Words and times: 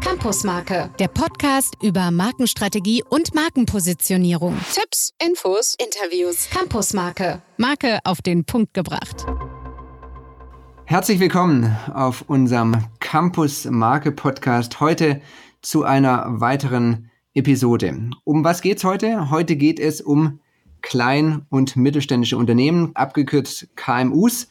Campusmarke, 0.00 0.90
der 0.98 1.08
Podcast 1.08 1.74
über 1.82 2.10
Markenstrategie 2.10 3.02
und 3.08 3.34
Markenpositionierung. 3.34 4.56
Tipps, 4.72 5.12
Infos, 5.22 5.76
Interviews. 5.78 6.48
Campusmarke, 6.50 7.42
Marke 7.58 7.98
auf 8.04 8.22
den 8.22 8.44
Punkt 8.44 8.72
gebracht. 8.72 9.26
Herzlich 10.84 11.20
willkommen 11.20 11.76
auf 11.92 12.24
unserem 12.28 12.86
Campus 13.00 13.66
Marke 13.66 14.12
Podcast. 14.12 14.80
Heute 14.80 15.20
zu 15.60 15.84
einer 15.84 16.40
weiteren 16.40 17.10
Episode. 17.34 18.10
Um 18.24 18.44
was 18.44 18.62
geht's 18.62 18.84
heute? 18.84 19.30
Heute 19.30 19.56
geht 19.56 19.78
es 19.78 20.00
um 20.00 20.40
klein- 20.80 21.46
und 21.50 21.76
mittelständische 21.76 22.36
Unternehmen, 22.38 22.92
abgekürzt 22.94 23.68
KMUs. 23.76 24.48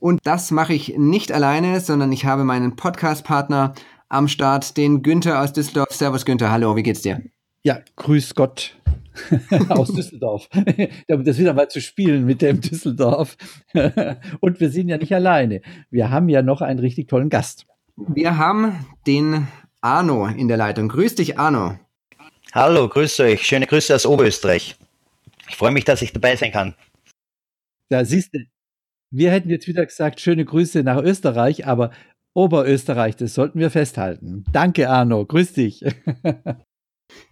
Und 0.00 0.20
das 0.24 0.50
mache 0.50 0.72
ich 0.72 0.96
nicht 0.96 1.30
alleine, 1.30 1.80
sondern 1.80 2.10
ich 2.10 2.24
habe 2.24 2.42
meinen 2.42 2.74
Podcast-Partner 2.74 3.74
am 4.10 4.28
Start, 4.28 4.76
den 4.76 5.02
Günther 5.02 5.40
aus 5.40 5.52
Düsseldorf. 5.52 5.92
Servus 5.92 6.26
Günther, 6.26 6.50
hallo, 6.50 6.76
wie 6.76 6.82
geht's 6.82 7.00
dir? 7.00 7.22
Ja, 7.62 7.80
grüß 7.96 8.34
Gott 8.34 8.76
aus 9.68 9.92
Düsseldorf. 9.92 10.48
um 11.08 11.24
das 11.24 11.38
wieder 11.38 11.54
mal 11.54 11.68
zu 11.68 11.80
spielen 11.80 12.26
mit 12.26 12.42
dem 12.42 12.60
Düsseldorf. 12.60 13.36
Und 14.40 14.60
wir 14.60 14.70
sind 14.70 14.88
ja 14.88 14.98
nicht 14.98 15.14
alleine. 15.14 15.62
Wir 15.90 16.10
haben 16.10 16.28
ja 16.28 16.42
noch 16.42 16.60
einen 16.60 16.80
richtig 16.80 17.08
tollen 17.08 17.30
Gast. 17.30 17.66
Wir 17.96 18.36
haben 18.36 18.84
den 19.06 19.46
Arno 19.80 20.26
in 20.26 20.48
der 20.48 20.56
Leitung. 20.56 20.88
Grüß 20.88 21.14
dich, 21.14 21.38
Arno. 21.38 21.78
Hallo, 22.52 22.88
grüß 22.88 23.20
euch. 23.20 23.46
Schöne 23.46 23.66
Grüße 23.66 23.94
aus 23.94 24.06
Oberösterreich. 24.06 24.76
Ich 25.48 25.56
freue 25.56 25.70
mich, 25.70 25.84
dass 25.84 26.02
ich 26.02 26.12
dabei 26.12 26.34
sein 26.34 26.50
kann. 26.50 26.74
Da 27.88 28.04
siehst 28.04 28.34
du, 28.34 28.40
wir 29.10 29.30
hätten 29.30 29.50
jetzt 29.50 29.68
wieder 29.68 29.84
gesagt, 29.84 30.20
schöne 30.20 30.44
Grüße 30.44 30.82
nach 30.82 31.02
Österreich, 31.02 31.66
aber 31.66 31.90
Oberösterreich, 32.34 33.16
das 33.16 33.34
sollten 33.34 33.58
wir 33.58 33.70
festhalten. 33.70 34.44
Danke, 34.52 34.88
Arno. 34.88 35.24
Grüß 35.26 35.52
dich. 35.52 35.84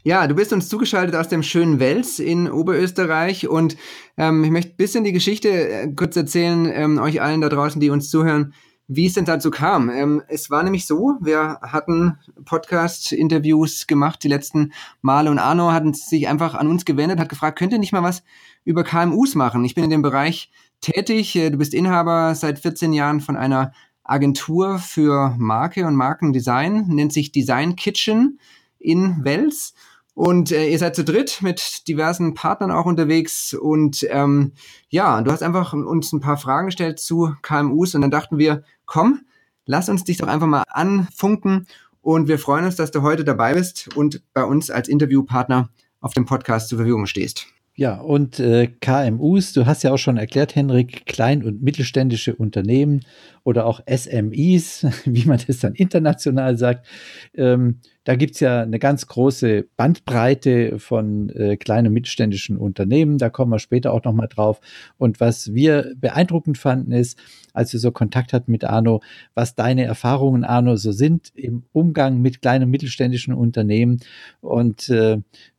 Ja, 0.03 0.27
du 0.27 0.35
bist 0.35 0.53
uns 0.53 0.69
zugeschaltet 0.69 1.15
aus 1.15 1.29
dem 1.29 1.43
schönen 1.43 1.79
Wels 1.79 2.19
in 2.19 2.51
Oberösterreich 2.51 3.49
und 3.49 3.77
ähm, 4.17 4.43
ich 4.43 4.51
möchte 4.51 4.73
ein 4.73 4.77
bisschen 4.77 5.05
die 5.05 5.13
Geschichte 5.13 5.49
äh, 5.49 5.93
kurz 5.95 6.17
erzählen, 6.17 6.69
ähm, 6.73 6.99
euch 6.99 7.23
allen 7.23 7.41
da 7.41 7.49
draußen, 7.49 7.81
die 7.81 7.91
uns 7.91 8.11
zuhören, 8.11 8.55
wie 8.89 9.07
es 9.07 9.15
denn 9.15 9.27
dazu 9.27 9.51
kam. 9.51 9.91
Ähm, 9.91 10.23
es 10.29 10.51
war 10.51 10.63
nämlich 10.63 10.87
so, 10.87 11.17
wir 11.21 11.59
hatten 11.63 12.19
Podcast-Interviews 12.45 13.87
gemacht 13.87 14.23
die 14.25 14.29
letzten 14.29 14.73
Male 15.03 15.31
und 15.31 15.39
Arno 15.39 15.71
hat 15.73 15.95
sich 15.95 16.27
einfach 16.27 16.55
an 16.55 16.69
uns 16.69 16.85
gewendet, 16.85 17.21
hat 17.21 17.29
gefragt, 17.29 17.59
könnt 17.59 17.73
ihr 17.73 17.79
nicht 17.79 17.93
mal 17.93 18.03
was 18.03 18.23
über 18.65 18.85
KMUs 18.85 19.35
machen? 19.35 19.65
Ich 19.65 19.75
bin 19.75 19.85
in 19.85 19.91
dem 19.91 20.03
Bereich 20.03 20.51
tätig. 20.81 21.37
Äh, 21.37 21.51
du 21.51 21.59
bist 21.59 21.75
Inhaber 21.75 22.35
seit 22.35 22.59
14 22.59 22.93
Jahren 22.93 23.21
von 23.21 23.37
einer 23.37 23.73
Agentur 24.09 24.79
für 24.79 25.35
Marke 25.39 25.87
und 25.87 25.95
Markendesign, 25.95 26.87
nennt 26.89 27.13
sich 27.13 27.31
Design 27.31 27.77
Kitchen 27.77 28.41
in 28.79 29.25
Wels. 29.25 29.75
Und 30.15 30.51
äh, 30.51 30.69
ihr 30.69 30.79
seid 30.79 30.97
zu 30.97 31.05
dritt 31.05 31.43
mit 31.43 31.87
diversen 31.87 32.35
Partnern 32.35 32.73
auch 32.73 32.87
unterwegs. 32.87 33.55
Und 33.55 34.05
ähm, 34.11 34.53
ja, 34.89 35.23
du 35.23 35.31
hast 35.31 35.45
einfach 35.45 35.73
uns 35.73 36.13
ein 36.13 36.21
paar 36.21 36.39
Fragen 36.39 36.67
gestellt 36.67 36.99
zu 36.99 37.35
KMUs 37.43 37.95
und 37.95 38.01
dann 38.01 38.11
dachten 38.11 38.39
wir, 38.39 38.65
komm, 38.85 39.21
lass 39.65 39.89
uns 39.89 40.03
dich 40.03 40.17
doch 40.17 40.27
einfach 40.27 40.49
mal 40.49 40.65
anfunken. 40.69 41.67
Und 42.01 42.27
wir 42.27 42.39
freuen 42.39 42.65
uns, 42.65 42.77
dass 42.77 42.91
du 42.91 43.03
heute 43.03 43.25
dabei 43.25 43.55
bist 43.55 43.95
und 43.95 44.23
bei 44.33 44.43
uns 44.43 44.71
als 44.71 44.89
Interviewpartner 44.89 45.69
auf 46.01 46.15
dem 46.15 46.25
Podcast 46.25 46.69
zur 46.69 46.79
Verfügung 46.79 47.07
stehst. 47.07 47.47
Ja, 47.79 48.01
und 48.01 48.41
äh, 48.41 48.67
KMUs, 48.67 49.53
du 49.53 49.65
hast 49.65 49.85
ja 49.85 49.93
auch 49.93 49.99
schon 49.99 50.17
erklärt, 50.17 50.57
Henrik, 50.57 51.07
klein- 51.07 51.45
und 51.45 51.63
mittelständische 51.63 52.35
Unternehmen 52.35 53.03
oder 53.45 53.67
auch 53.67 53.81
SMIs, 53.89 54.85
wie 55.05 55.25
man 55.27 55.39
das 55.47 55.61
dann 55.61 55.77
international 55.77 56.59
sagt. 56.59 56.89
Ähm, 57.37 57.79
da 58.03 58.17
gibt's 58.17 58.41
ja 58.41 58.63
eine 58.63 58.81
ganz 58.81 59.07
große 59.07 59.69
Bandbreite 59.77 60.81
von 60.81 61.29
äh, 61.29 61.57
kleinen 61.57 61.87
und 61.87 61.93
mittelständischen 61.93 62.57
Unternehmen. 62.57 63.17
Da 63.17 63.31
kommen 63.31 63.53
wir 63.53 63.61
später 63.61 63.93
auch 63.93 64.03
nochmal 64.03 64.27
drauf. 64.27 64.61
Und 64.97 65.21
was 65.21 65.55
wir 65.55 65.95
beeindruckend 65.99 66.59
fanden, 66.59 66.91
ist, 66.91 67.17
als 67.53 67.73
wir 67.73 67.79
so 67.79 67.93
Kontakt 67.93 68.33
hatten 68.33 68.51
mit 68.51 68.65
Arno, 68.65 69.03
was 69.35 69.55
deine 69.55 69.85
Erfahrungen, 69.85 70.43
Arno, 70.43 70.75
so 70.75 70.91
sind 70.91 71.31
im 71.37 71.63
Umgang 71.71 72.21
mit 72.23 72.43
kleinen 72.43 72.65
und 72.65 72.71
mittelständischen 72.71 73.35
Unternehmen. 73.35 74.01
Und 74.41 74.89
äh, 74.89 75.19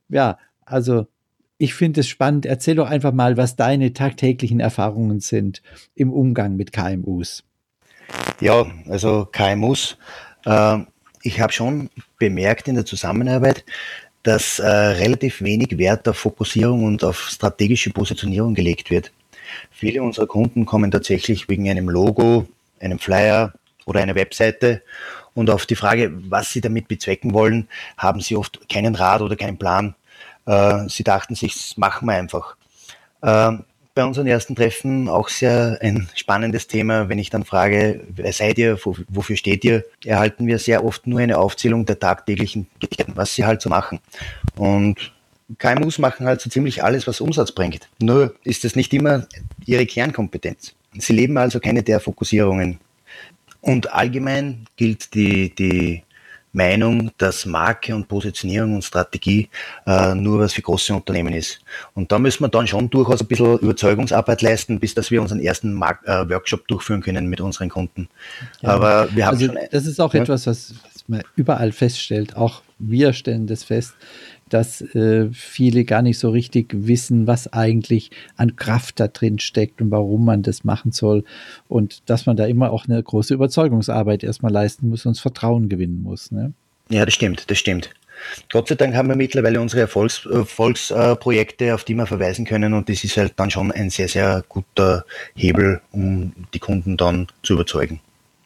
ja, 0.10 0.38
also 0.66 1.08
ich 1.60 1.76
finde 1.76 2.00
es 2.00 2.08
spannend. 2.08 2.48
Erzähl 2.48 2.76
doch 2.76 2.90
einfach 2.90 3.12
mal, 3.12 3.38
was 3.38 3.56
deine 3.56 3.94
tagtäglichen 3.94 4.60
Erfahrungen 4.60 5.20
sind 5.20 5.62
im 5.94 6.12
Umgang 6.12 6.56
mit 6.56 6.72
KMUs. 6.72 7.44
Ja, 8.40 8.66
also 8.88 9.28
KMUs. 9.32 9.98
Äh, 10.46 10.80
ich 11.22 11.42
habe 11.42 11.54
schon 11.54 11.90
bemerkt 12.18 12.68
in 12.68 12.76
der 12.76 12.86
Zusammenarbeit, 12.86 13.66
dass 14.24 14.60
äh, 14.60 14.68
relativ 14.68 15.42
wenig 15.42 15.78
Wert 15.78 16.08
auf 16.08 16.18
Fokussierung 16.18 16.86
und 16.86 17.04
auf 17.04 17.30
strategische 17.30 17.92
Positionierung 17.92 18.56
gelegt 18.56 18.90
wird. 18.90 19.12
Viele 19.70 20.02
unserer 20.02 20.28
Kunden 20.28 20.66
kommen 20.66 20.92
tatsächlich 20.92 21.50
wegen 21.50 21.70
einem 21.70 21.90
Logo, 21.90 22.48
einem 22.80 23.00
Flyer 23.00 23.54
oder 23.86 24.02
einer 24.02 24.16
Webseite 24.16 24.82
und 25.34 25.50
auf 25.50 25.66
die 25.66 25.76
Frage, 25.76 26.12
was 26.30 26.52
sie 26.52 26.62
damit 26.62 26.88
bezwecken 26.88 27.34
wollen, 27.34 27.68
haben 27.98 28.22
sie 28.22 28.36
oft 28.36 28.70
keinen 28.70 28.96
Rat 28.96 29.22
oder 29.22 29.36
keinen 29.36 29.58
Plan. 29.58 29.96
Äh, 30.50 30.90
sie 30.90 31.04
dachten 31.04 31.36
sich, 31.36 31.54
das 31.54 31.78
machen 31.78 32.08
wir 32.08 32.16
einfach. 32.16 32.56
Äh, 33.22 33.52
bei 33.94 34.04
unseren 34.04 34.28
ersten 34.28 34.56
Treffen 34.56 35.08
auch 35.08 35.30
sehr 35.30 35.78
ein 35.82 36.10
spannendes 36.16 36.68
Thema. 36.68 37.08
Wenn 37.10 37.20
ich 37.20 37.30
dann 37.30 37.44
frage, 37.46 38.02
wer 38.10 38.34
seid 38.34 38.58
ihr, 38.58 38.80
wofür 38.84 39.36
steht 39.36 39.64
ihr, 39.64 39.84
erhalten 40.04 40.48
wir 40.48 40.58
sehr 40.58 40.84
oft 40.84 41.06
nur 41.06 41.20
eine 41.20 41.38
Aufzählung 41.38 41.86
der 41.86 42.00
tagtäglichen 42.00 42.68
Tätigkeiten, 42.80 43.16
was 43.16 43.36
sie 43.36 43.46
halt 43.46 43.62
so 43.62 43.70
machen. 43.70 44.00
Und 44.56 45.12
KMUs 45.58 46.00
machen 46.00 46.26
halt 46.26 46.42
so 46.42 46.50
ziemlich 46.50 46.84
alles, 46.84 47.08
was 47.08 47.22
Umsatz 47.22 47.52
bringt. 47.52 47.90
Nur 48.00 48.36
ist 48.44 48.66
es 48.66 48.76
nicht 48.76 48.94
immer 48.94 49.28
ihre 49.66 49.86
Kernkompetenz. 49.86 50.74
Sie 50.98 51.14
leben 51.14 51.38
also 51.38 51.60
keine 51.60 51.84
der 51.84 52.00
Fokussierungen. 52.00 52.80
Und 53.62 53.92
allgemein 53.92 54.66
gilt 54.78 55.14
die, 55.14 55.54
die 55.54 56.04
Meinung, 56.52 57.12
dass 57.18 57.46
Marke 57.46 57.96
und 57.96 58.08
Positionierung 58.08 58.76
und 58.76 58.84
Strategie 58.84 59.50
äh, 59.86 60.16
nur 60.16 60.40
was 60.40 60.54
für 60.54 60.62
große 60.62 60.94
Unternehmen 60.94 61.34
ist. 61.34 61.60
Und 61.94 62.12
da 62.12 62.18
müssen 62.18 62.44
wir 62.44 62.50
dann 62.50 62.66
schon 62.66 62.90
durchaus 62.90 63.22
ein 63.22 63.28
bisschen 63.28 63.60
Überzeugungsarbeit 63.60 64.42
leisten, 64.42 64.80
bis 64.80 64.96
dass 64.96 65.12
wir 65.12 65.22
unseren 65.22 65.40
ersten 65.40 65.74
Mark 65.74 66.02
äh, 66.06 66.28
Workshop 66.30 66.68
durchführen 66.68 67.02
können 67.02 67.28
mit 67.28 67.40
unseren 67.40 67.70
Kunden. 67.70 68.10
Ja, 68.62 68.70
Aber 68.70 69.14
wir 69.14 69.28
haben 69.28 69.36
also 69.36 69.46
schon, 69.46 69.58
das 69.72 69.86
ist 69.86 70.00
auch 70.00 70.14
ja. 70.14 70.22
etwas, 70.22 70.48
was, 70.48 70.74
was 70.84 71.04
man 71.08 71.22
überall 71.36 71.72
feststellt. 71.72 72.36
Auch 72.36 72.64
wir 72.80 73.14
stellen 73.14 73.46
das 73.46 73.64
fest, 73.64 73.94
dass 74.54 74.82
äh, 74.82 75.30
viele 75.32 75.86
gar 75.86 76.02
nicht 76.02 76.20
so 76.20 76.30
richtig 76.30 76.68
wissen, 76.74 77.28
was 77.28 77.52
eigentlich 77.52 78.12
an 78.36 78.56
Kraft 78.56 79.00
da 79.00 79.08
drin 79.08 79.40
steckt 79.40 79.82
und 79.82 79.92
warum 79.92 80.26
man 80.26 80.44
das 80.44 80.64
machen 80.64 80.92
soll. 80.92 81.24
Und 81.68 82.10
dass 82.10 82.26
man 82.26 82.38
da 82.38 82.46
immer 82.46 82.72
auch 82.72 82.86
eine 82.88 83.02
große 83.02 83.34
Überzeugungsarbeit 83.34 84.24
erstmal 84.24 84.52
leisten 84.52 84.90
muss 84.90 85.06
und 85.06 85.16
das 85.16 85.22
Vertrauen 85.22 85.70
gewinnen 85.70 86.02
muss. 86.02 86.32
Ne? 86.32 86.54
Ja, 86.90 87.06
das 87.06 87.14
stimmt, 87.14 87.50
das 87.50 87.58
stimmt. 87.58 87.92
Gott 88.52 88.68
sei 88.68 88.76
Dank 88.76 88.96
haben 88.96 89.08
wir 89.08 89.16
mittlerweile 89.16 89.62
unsere 89.62 89.82
Erfolgs, 89.82 90.26
Erfolgsprojekte, 90.26 91.74
auf 91.74 91.84
die 91.84 91.94
wir 91.94 92.06
verweisen 92.06 92.46
können 92.46 92.74
und 92.74 92.90
das 92.90 93.04
ist 93.04 93.16
halt 93.18 93.34
dann 93.38 93.50
schon 93.50 93.72
ein 93.72 93.90
sehr, 93.90 94.10
sehr 94.10 94.44
guter 94.50 95.06
Hebel, 95.36 95.82
um 95.92 96.34
die 96.54 96.60
Kunden 96.60 96.98
dann 96.98 97.28
zu 97.44 97.54
überzeugen. 97.54 98.02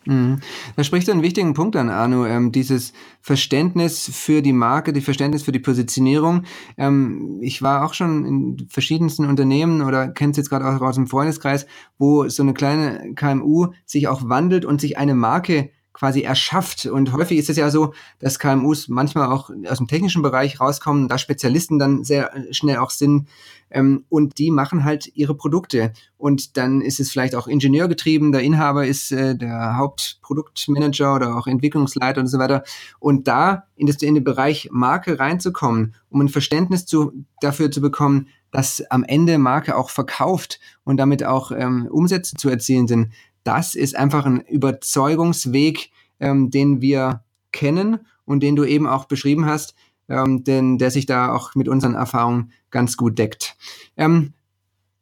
Mhm. 0.06 0.40
Da 0.76 0.84
spricht 0.84 1.08
du 1.08 1.12
einen 1.12 1.24
wichtigen 1.24 1.54
Punkt 1.54 1.76
an, 1.76 1.90
Arno. 1.90 2.26
Ähm, 2.26 2.52
dieses 2.52 2.94
Verständnis 3.22 4.10
für 4.14 4.42
die 4.42 4.54
Marke, 4.54 4.94
die 4.94 5.02
Verständnis 5.02 5.44
für 5.44 5.52
die 5.52 5.60
Positionierung. 5.60 6.44
Ähm, 6.78 7.40
ich 7.42 7.62
war 7.62 7.86
auch 7.86 7.94
schon 7.94 8.26
in 8.26 8.68
verschiedensten 8.70 9.26
Unternehmen 9.26 9.82
oder 9.82 10.10
kennst 10.10 10.38
jetzt 10.38 10.50
gerade 10.50 10.66
auch 10.66 10.82
aus 10.82 10.96
dem 10.96 11.08
Freundeskreis, 11.08 11.66
wo 11.98 12.28
so 12.28 12.44
eine 12.44 12.54
kleine 12.54 13.14
KMU 13.16 13.68
sich 13.86 14.08
auch 14.08 14.28
wandelt 14.28 14.66
und 14.66 14.82
sich 14.82 14.98
eine 14.98 15.16
Marke 15.16 15.70
quasi 15.94 16.22
erschafft. 16.22 16.86
Und 16.86 17.14
häufig 17.14 17.38
ist 17.38 17.50
es 17.50 17.58
ja 17.58 17.70
so, 17.70 17.94
dass 18.20 18.40
KMUs 18.40 18.88
manchmal 18.88 19.32
auch 19.32 19.52
aus 19.70 19.78
dem 19.78 19.88
technischen 19.88 20.22
Bereich 20.22 20.60
rauskommen, 20.60 21.08
da 21.08 21.18
Spezialisten 21.18 21.80
dann 21.80 22.04
sehr 22.04 22.36
äh, 22.36 22.54
schnell 22.54 22.78
auch 22.78 22.90
sind. 22.90 23.28
Ähm, 23.70 24.06
und 24.10 24.38
die 24.38 24.52
machen 24.52 24.84
halt 24.84 25.12
ihre 25.16 25.36
Produkte. 25.36 25.94
Und 26.18 26.58
dann 26.58 26.82
ist 26.82 27.00
es 27.00 27.12
vielleicht 27.12 27.36
auch 27.36 27.48
ingenieurgetrieben, 27.48 28.32
der 28.32 28.42
Inhaber 28.42 28.86
ist 28.86 29.12
äh, 29.12 29.36
der 29.36 29.78
Hauptproduktmanager 29.78 31.16
oder 31.16 31.38
auch 31.38 31.48
Entwicklungsleiter 31.48 32.22
und 32.22 32.28
so 32.28 32.40
weiter. 32.40 32.64
Und 33.00 33.28
da 33.28 33.68
in, 33.76 33.88
das, 33.88 34.02
in 34.02 34.16
den 34.16 34.24
Bereich 34.24 34.70
Marke 34.72 35.20
reinzukommen, 35.20 35.96
um 36.10 36.22
ein 36.22 36.30
Verständnis 36.30 36.86
zu, 36.86 37.14
dafür 37.40 37.72
zu 37.72 37.82
bekommen, 37.82 38.28
dass 38.52 38.84
am 38.92 39.04
Ende 39.04 39.40
Marke 39.40 39.76
auch 39.76 39.90
verkauft 39.90 40.60
und 40.84 40.98
damit 40.98 41.24
auch 41.24 41.52
ähm, 41.52 41.88
Umsätze 41.90 42.36
zu 42.36 42.50
erzielen 42.50 42.88
sind, 42.88 43.12
das 43.44 43.76
ist 43.76 43.96
einfach 43.96 44.26
ein 44.26 44.42
Überzeugungsweg, 44.42 45.92
ähm, 46.20 46.50
den 46.50 46.82
wir 46.82 47.24
kennen 47.52 48.00
und 48.26 48.42
den 48.42 48.56
du 48.56 48.64
eben 48.64 48.88
auch 48.88 49.06
beschrieben 49.06 49.46
hast, 49.46 49.76
ähm, 50.10 50.44
denn 50.44 50.78
der 50.78 50.92
sich 50.92 51.06
da 51.06 51.34
auch 51.34 51.56
mit 51.56 51.68
unseren 51.68 51.96
Erfahrungen 51.96 52.52
ganz 52.72 52.98
gut 52.98 53.18
deckt. 53.20 53.56
Ähm, 53.98 54.34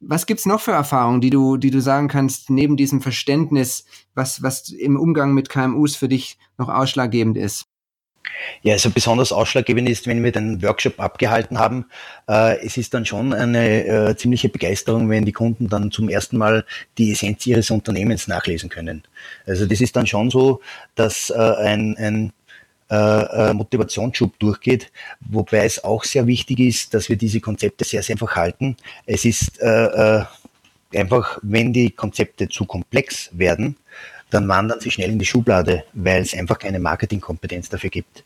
Was 0.04 0.26
gibt's 0.26 0.46
noch 0.46 0.60
für 0.60 0.72
Erfahrungen, 0.72 1.20
die 1.20 1.30
du, 1.30 1.56
die 1.56 1.70
du 1.70 1.80
sagen 1.80 2.08
kannst, 2.08 2.50
neben 2.50 2.76
diesem 2.76 3.00
Verständnis, 3.00 3.84
was, 4.14 4.42
was 4.42 4.68
im 4.68 4.96
Umgang 4.98 5.32
mit 5.32 5.48
KMUs 5.48 5.94
für 5.94 6.08
dich 6.08 6.38
noch 6.58 6.68
ausschlaggebend 6.68 7.36
ist? 7.36 7.71
Ja, 8.62 8.74
also 8.74 8.90
besonders 8.90 9.32
ausschlaggebend 9.32 9.88
ist, 9.88 10.06
wenn 10.06 10.22
wir 10.22 10.32
den 10.32 10.62
Workshop 10.62 11.00
abgehalten 11.00 11.58
haben, 11.58 11.86
äh, 12.28 12.64
es 12.64 12.76
ist 12.76 12.94
dann 12.94 13.06
schon 13.06 13.32
eine 13.32 13.84
äh, 13.84 14.16
ziemliche 14.16 14.48
Begeisterung, 14.48 15.08
wenn 15.10 15.24
die 15.24 15.32
Kunden 15.32 15.68
dann 15.68 15.90
zum 15.90 16.08
ersten 16.08 16.38
Mal 16.38 16.64
die 16.98 17.12
Essenz 17.12 17.46
ihres 17.46 17.70
Unternehmens 17.70 18.28
nachlesen 18.28 18.68
können. 18.68 19.02
Also 19.46 19.66
das 19.66 19.80
ist 19.80 19.96
dann 19.96 20.06
schon 20.06 20.30
so, 20.30 20.60
dass 20.94 21.30
äh, 21.30 21.34
ein, 21.34 21.96
ein 21.96 22.32
äh, 22.92 22.96
äh, 23.50 23.54
Motivationsschub 23.54 24.38
durchgeht, 24.38 24.92
wobei 25.20 25.64
es 25.64 25.82
auch 25.82 26.04
sehr 26.04 26.26
wichtig 26.26 26.60
ist, 26.60 26.92
dass 26.92 27.08
wir 27.08 27.16
diese 27.16 27.40
Konzepte 27.40 27.84
sehr, 27.84 28.02
sehr 28.02 28.16
einfach 28.16 28.36
halten. 28.36 28.76
Es 29.06 29.24
ist 29.24 29.62
äh, 29.62 30.20
äh, 30.20 30.24
einfach, 30.94 31.38
wenn 31.40 31.72
die 31.72 31.90
Konzepte 31.90 32.50
zu 32.50 32.66
komplex 32.66 33.30
werden, 33.32 33.76
dann 34.32 34.48
wandern 34.48 34.80
sie 34.80 34.90
schnell 34.90 35.10
in 35.10 35.18
die 35.18 35.26
Schublade, 35.26 35.84
weil 35.92 36.22
es 36.22 36.34
einfach 36.34 36.58
keine 36.58 36.78
Marketingkompetenz 36.78 37.68
dafür 37.68 37.90
gibt. 37.90 38.24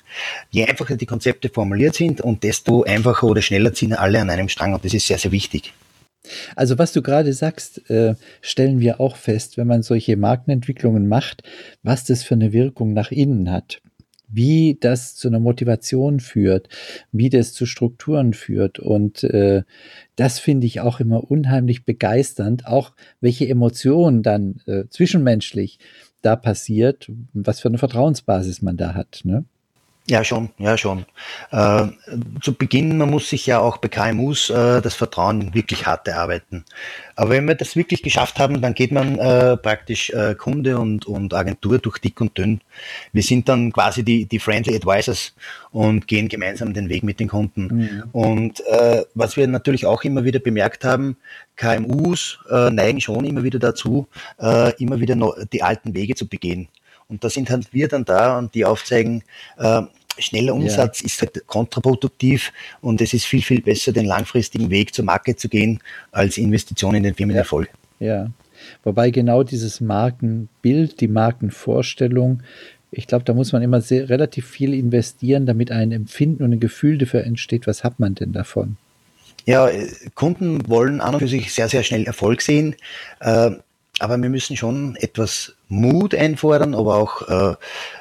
Je 0.51 0.65
einfacher 0.65 0.97
die 0.97 1.07
Konzepte 1.07 1.49
formuliert 1.49 1.95
sind 1.95 2.21
und 2.21 2.43
desto 2.43 2.85
einfacher 2.85 3.27
oder 3.27 3.43
schneller 3.43 3.73
ziehen 3.73 3.93
alle 3.93 4.21
an 4.21 4.31
einem 4.31 4.49
Strang 4.49 4.75
und 4.75 4.85
das 4.85 4.95
ist 4.95 5.07
sehr, 5.07 5.19
sehr 5.19 5.33
wichtig. 5.33 5.73
Also 6.57 6.79
was 6.79 6.93
du 6.93 7.03
gerade 7.03 7.33
sagst, 7.33 7.89
äh, 7.89 8.15
stellen 8.41 8.81
wir 8.81 9.01
auch 9.01 9.17
fest, 9.17 9.57
wenn 9.57 9.67
man 9.67 9.83
solche 9.83 10.17
Markenentwicklungen 10.17 11.07
macht, 11.07 11.43
was 11.83 12.05
das 12.05 12.25
für 12.25 12.35
eine 12.35 12.53
Wirkung 12.53 12.95
nach 12.95 13.13
innen 13.13 13.51
hat 13.51 13.81
wie 14.29 14.77
das 14.81 15.15
zu 15.15 15.29
einer 15.29 15.41
Motivation 15.41 16.21
führt, 16.21 16.69
wie 17.13 17.31
das 17.31 17.53
zu 17.53 17.67
Strukturen 17.67 18.33
führt. 18.33 18.79
Und 18.79 19.25
äh, 19.25 19.63
das 20.17 20.39
finde 20.39 20.67
ich 20.67 20.81
auch 20.81 21.01
immer 21.01 21.31
unheimlich 21.31 21.85
begeisternd, 21.85 22.67
auch 22.67 22.93
welche 23.21 23.49
Emotionen 23.49 24.23
dann 24.23 24.61
äh, 24.67 24.85
zwischenmenschlich 24.89 25.79
da 26.23 26.37
passiert, 26.37 27.11
was 27.33 27.61
für 27.61 27.69
eine 27.69 27.79
Vertrauensbasis 27.79 28.63
man 28.63 28.77
da 28.77 28.95
hat. 28.95 29.21
Ne? 29.25 29.45
Ja, 30.09 30.23
schon, 30.23 30.51
ja, 30.59 30.79
schon. 30.79 31.05
Äh, 31.51 31.89
zu 32.41 32.55
Beginn, 32.55 32.97
man 32.97 33.11
muss 33.11 33.29
sich 33.29 33.45
ja 33.45 33.59
auch 33.59 33.79
bei 33.79 33.89
KMUs 33.89 34.51
äh, 34.51 34.81
das 34.81 34.95
Vertrauen 34.95 35.53
wirklich 35.53 35.85
hart 35.85 36.07
erarbeiten. 36.07 36.65
Aber 37.17 37.31
wenn 37.31 37.49
wir 37.49 37.57
das 37.57 37.75
wirklich 37.75 38.05
geschafft 38.05 38.39
haben, 38.39 38.61
dann 38.61 38.75
geht 38.75 38.93
man 38.93 39.19
äh, 39.19 39.57
praktisch 39.57 40.11
äh, 40.11 40.37
Kunde 40.37 40.79
und, 40.79 41.07
und 41.07 41.35
Agentur 41.35 41.81
durch 41.81 41.99
dick 41.99 42.21
und 42.21 42.39
dünn. 42.39 42.61
Wir 43.13 43.25
sind 43.25 43.49
dann 43.49 43.73
quasi 43.73 44.05
die, 44.05 44.27
die 44.27 44.39
Friendly 44.39 44.77
Advisors 44.77 45.35
und 45.73 46.07
gehen 46.07 46.29
gemeinsam 46.29 46.73
den 46.73 46.89
Weg 46.89 47.03
mit 47.03 47.19
den 47.19 47.27
Kunden. 47.27 47.63
Mhm. 47.67 48.05
Und 48.13 48.65
äh, 48.67 49.03
was 49.15 49.37
wir 49.37 49.49
natürlich 49.49 49.87
auch 49.87 50.05
immer 50.05 50.23
wieder 50.23 50.39
bemerkt 50.39 50.85
haben, 50.85 51.17
KMUs 51.57 52.39
äh, 52.49 52.71
neigen 52.71 53.01
schon 53.01 53.25
immer 53.25 53.43
wieder 53.43 53.59
dazu, 53.59 54.07
immer 54.79 55.01
wieder 55.01 55.17
die 55.53 55.63
alten 55.63 55.95
Wege 55.95 56.15
zu 56.15 56.29
begehen. 56.29 56.69
Und 57.09 57.23
da 57.23 57.31
sind 57.31 57.51
halt 57.51 57.73
wir 57.73 57.89
dann 57.89 58.05
da 58.05 58.39
und 58.39 58.55
die 58.55 58.65
aufzeigen, 58.65 59.23
äh, 59.59 59.83
schneller 60.19 60.55
Umsatz 60.55 61.01
ja. 61.01 61.07
ist 61.07 61.21
halt 61.21 61.47
kontraproduktiv 61.47 62.53
und 62.81 63.01
es 63.01 63.15
ist 63.15 63.27
viel, 63.27 63.43
viel 63.43 63.61
besser, 63.61 63.93
den 63.93 64.07
langfristigen 64.07 64.71
Weg 64.71 64.95
zur 64.95 65.05
Marke 65.05 65.37
zu 65.37 65.49
gehen, 65.49 65.81
als 66.11 66.39
Investition 66.39 66.95
in 66.95 67.03
den 67.03 67.15
Firmenerfolg. 67.15 67.69
Ja. 68.01 68.07
ja. 68.07 68.31
Wobei 68.83 69.11
genau 69.11 69.43
dieses 69.43 69.81
Markenbild, 69.81 71.01
die 71.01 71.09
Markenvorstellung, 71.09 72.43
ich 72.91 73.07
glaube, 73.07 73.25
da 73.25 73.35
muss 73.35 73.53
man 73.53 73.63
immer 73.63 73.81
sehr, 73.81 74.09
relativ 74.09 74.47
viel 74.47 74.73
investieren, 74.73 75.45
damit 75.45 75.71
ein 75.71 75.93
Empfinden 75.93 76.43
und 76.43 76.53
ein 76.53 76.61
Gefühl 76.61 76.99
dafür 76.99 77.25
entsteht, 77.25 77.67
was 77.67 77.85
hat 77.85 78.01
man 78.01 78.15
denn 78.15 78.33
davon? 78.33 78.77
Ja, 79.45 79.69
äh, 79.69 79.89
Kunden 80.15 80.69
wollen 80.69 81.01
an 81.01 81.15
und 81.15 81.21
für 81.21 81.29
sich 81.29 81.53
sehr, 81.53 81.69
sehr 81.69 81.83
schnell 81.83 82.05
Erfolg 82.05 82.43
sehen. 82.43 82.75
Äh, 83.21 83.51
aber 83.99 84.21
wir 84.21 84.29
müssen 84.29 84.57
schon 84.57 84.97
etwas 84.97 85.56
Mut 85.69 86.15
einfordern, 86.15 86.75
aber 86.75 86.97
auch 86.97 87.29
äh, 87.29 87.57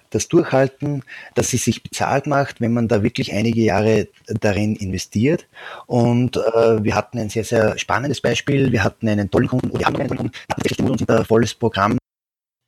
das 0.10 0.28
Durchhalten, 0.28 1.04
dass 1.34 1.54
es 1.54 1.66
sich 1.66 1.84
bezahlt 1.84 2.28
macht, 2.28 2.62
wenn 2.62 2.74
man 2.74 2.88
da 2.88 3.04
wirklich 3.04 3.34
einige 3.34 3.62
Jahre 3.62 4.08
darin 4.28 4.76
investiert. 4.76 5.48
Und 5.88 6.38
äh, 6.38 6.84
wir 6.84 6.96
hatten 6.96 7.20
ein 7.20 7.30
sehr, 7.30 7.44
sehr 7.44 7.78
spannendes 7.78 8.22
Beispiel. 8.22 8.72
Wir 8.72 8.84
hatten 8.84 9.10
einen 9.10 9.30
tollen 9.30 9.48
Kunden, 9.48 9.72
oder 9.72 9.80
wir 9.80 9.86
haben 9.88 9.96
einen 9.96 10.10
Kunden, 10.10 10.32
Mut 10.82 11.02
und 11.02 11.10
ein 11.10 11.26
volles 11.26 11.54
Programm. 11.54 11.98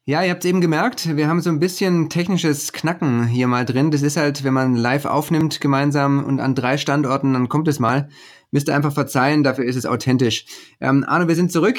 Ja, 0.10 0.24
ihr 0.24 0.32
habt 0.32 0.46
es 0.46 0.50
eben 0.50 0.62
gemerkt, 0.62 1.18
wir 1.18 1.28
haben 1.28 1.42
so 1.42 1.50
ein 1.50 1.60
bisschen 1.60 2.10
technisches 2.10 2.72
Knacken 2.72 3.28
hier 3.28 3.48
mal 3.48 3.66
drin. 3.66 3.92
Das 3.92 4.04
ist 4.04 4.16
halt, 4.16 4.46
wenn 4.46 4.54
man 4.54 4.78
live 4.78 5.04
aufnimmt 5.04 5.60
gemeinsam 5.60 6.24
und 6.24 6.40
an 6.40 6.56
drei 6.56 6.78
Standorten, 6.78 7.34
dann 7.34 7.50
kommt 7.50 7.68
es 7.68 7.80
mal. 7.80 8.08
Müsst 8.52 8.70
ihr 8.70 8.76
einfach 8.76 8.94
verzeihen, 8.94 9.44
dafür 9.44 9.66
ist 9.66 9.76
es 9.76 9.86
authentisch. 9.86 10.46
Ähm, 10.80 11.04
Arno, 11.06 11.28
wir 11.28 11.36
sind 11.36 11.52
zurück 11.52 11.78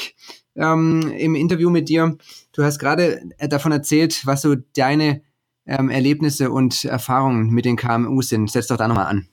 ähm, 0.59 1.13
im 1.17 1.35
Interview 1.35 1.71
mit 1.71 1.89
dir. 1.89 2.17
Du 2.53 2.65
hast 2.65 2.79
gerade 2.79 3.23
äh, 3.39 3.49
davon 3.49 3.73
erzählt, 3.73 4.27
was 4.27 4.43
so 4.43 4.57
deine 4.77 5.23
ähm, 5.67 5.91
Erlebnisse 5.91 6.51
und 6.51 6.85
Erfahrungen 6.85 7.51
mit 7.51 7.65
den 7.65 7.77
KMUs 7.77 8.29
sind. 8.29 8.51
Setz 8.51 8.67
doch 8.67 8.77
da 8.77 8.89
nochmal 8.89 9.07
an. 9.07 9.29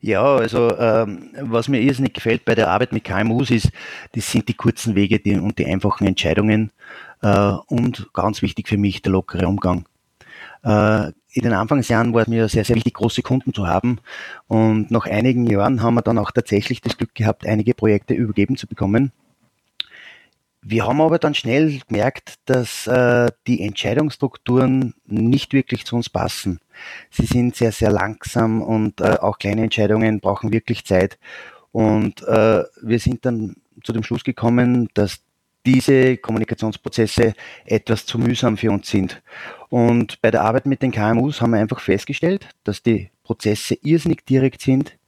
Ja, 0.00 0.36
also 0.36 0.76
ähm, 0.78 1.30
was 1.40 1.68
mir 1.68 1.80
irrsinnig 1.80 2.14
gefällt 2.14 2.44
bei 2.44 2.54
der 2.54 2.70
Arbeit 2.70 2.92
mit 2.92 3.04
KMUs 3.04 3.50
ist, 3.50 3.70
das 4.12 4.30
sind 4.30 4.48
die 4.48 4.54
kurzen 4.54 4.96
Wege 4.96 5.20
die, 5.20 5.36
und 5.36 5.58
die 5.58 5.66
einfachen 5.66 6.06
Entscheidungen 6.06 6.72
äh, 7.22 7.52
und 7.66 8.08
ganz 8.12 8.42
wichtig 8.42 8.68
für 8.68 8.78
mich 8.78 9.02
der 9.02 9.12
lockere 9.12 9.46
Umgang. 9.46 9.86
Äh, 10.64 11.12
in 11.32 11.42
den 11.42 11.52
Anfangsjahren 11.52 12.12
war 12.12 12.22
es 12.22 12.28
mir 12.28 12.48
sehr, 12.48 12.64
sehr 12.64 12.74
wichtig, 12.74 12.94
große 12.94 13.22
Kunden 13.22 13.54
zu 13.54 13.68
haben. 13.68 13.98
Und 14.48 14.90
nach 14.90 15.06
einigen 15.06 15.46
Jahren 15.46 15.82
haben 15.82 15.94
wir 15.94 16.02
dann 16.02 16.18
auch 16.18 16.32
tatsächlich 16.32 16.80
das 16.80 16.96
Glück 16.96 17.14
gehabt, 17.14 17.46
einige 17.46 17.74
Projekte 17.74 18.14
übergeben 18.14 18.56
zu 18.56 18.66
bekommen. 18.66 19.12
Wir 20.62 20.86
haben 20.86 21.00
aber 21.00 21.18
dann 21.18 21.34
schnell 21.34 21.80
gemerkt, 21.88 22.34
dass 22.44 22.86
äh, 22.86 23.30
die 23.46 23.62
Entscheidungsstrukturen 23.62 24.94
nicht 25.06 25.54
wirklich 25.54 25.86
zu 25.86 25.96
uns 25.96 26.10
passen. 26.10 26.60
Sie 27.10 27.24
sind 27.24 27.56
sehr, 27.56 27.72
sehr 27.72 27.90
langsam 27.90 28.60
und 28.60 29.00
äh, 29.00 29.16
auch 29.20 29.38
kleine 29.38 29.62
Entscheidungen 29.62 30.20
brauchen 30.20 30.52
wirklich 30.52 30.84
Zeit. 30.84 31.18
Und 31.72 32.22
äh, 32.22 32.64
wir 32.82 32.98
sind 32.98 33.24
dann 33.24 33.56
zu 33.84 33.92
dem 33.92 34.02
Schluss 34.02 34.22
gekommen, 34.22 34.88
dass 34.92 35.20
diese 35.64 36.16
Kommunikationsprozesse 36.18 37.34
etwas 37.64 38.04
zu 38.04 38.18
mühsam 38.18 38.56
für 38.56 38.70
uns 38.70 38.88
sind. 38.88 39.22
Und 39.68 40.20
bei 40.20 40.30
der 40.30 40.42
Arbeit 40.42 40.66
mit 40.66 40.82
den 40.82 40.92
KMUs 40.92 41.40
haben 41.40 41.52
wir 41.52 41.60
einfach 41.60 41.80
festgestellt, 41.80 42.48
dass 42.64 42.82
die 42.82 43.10
Prozesse 43.22 43.78
irrsinnig 43.82 44.26
direkt 44.26 44.60
sind, 44.60 44.98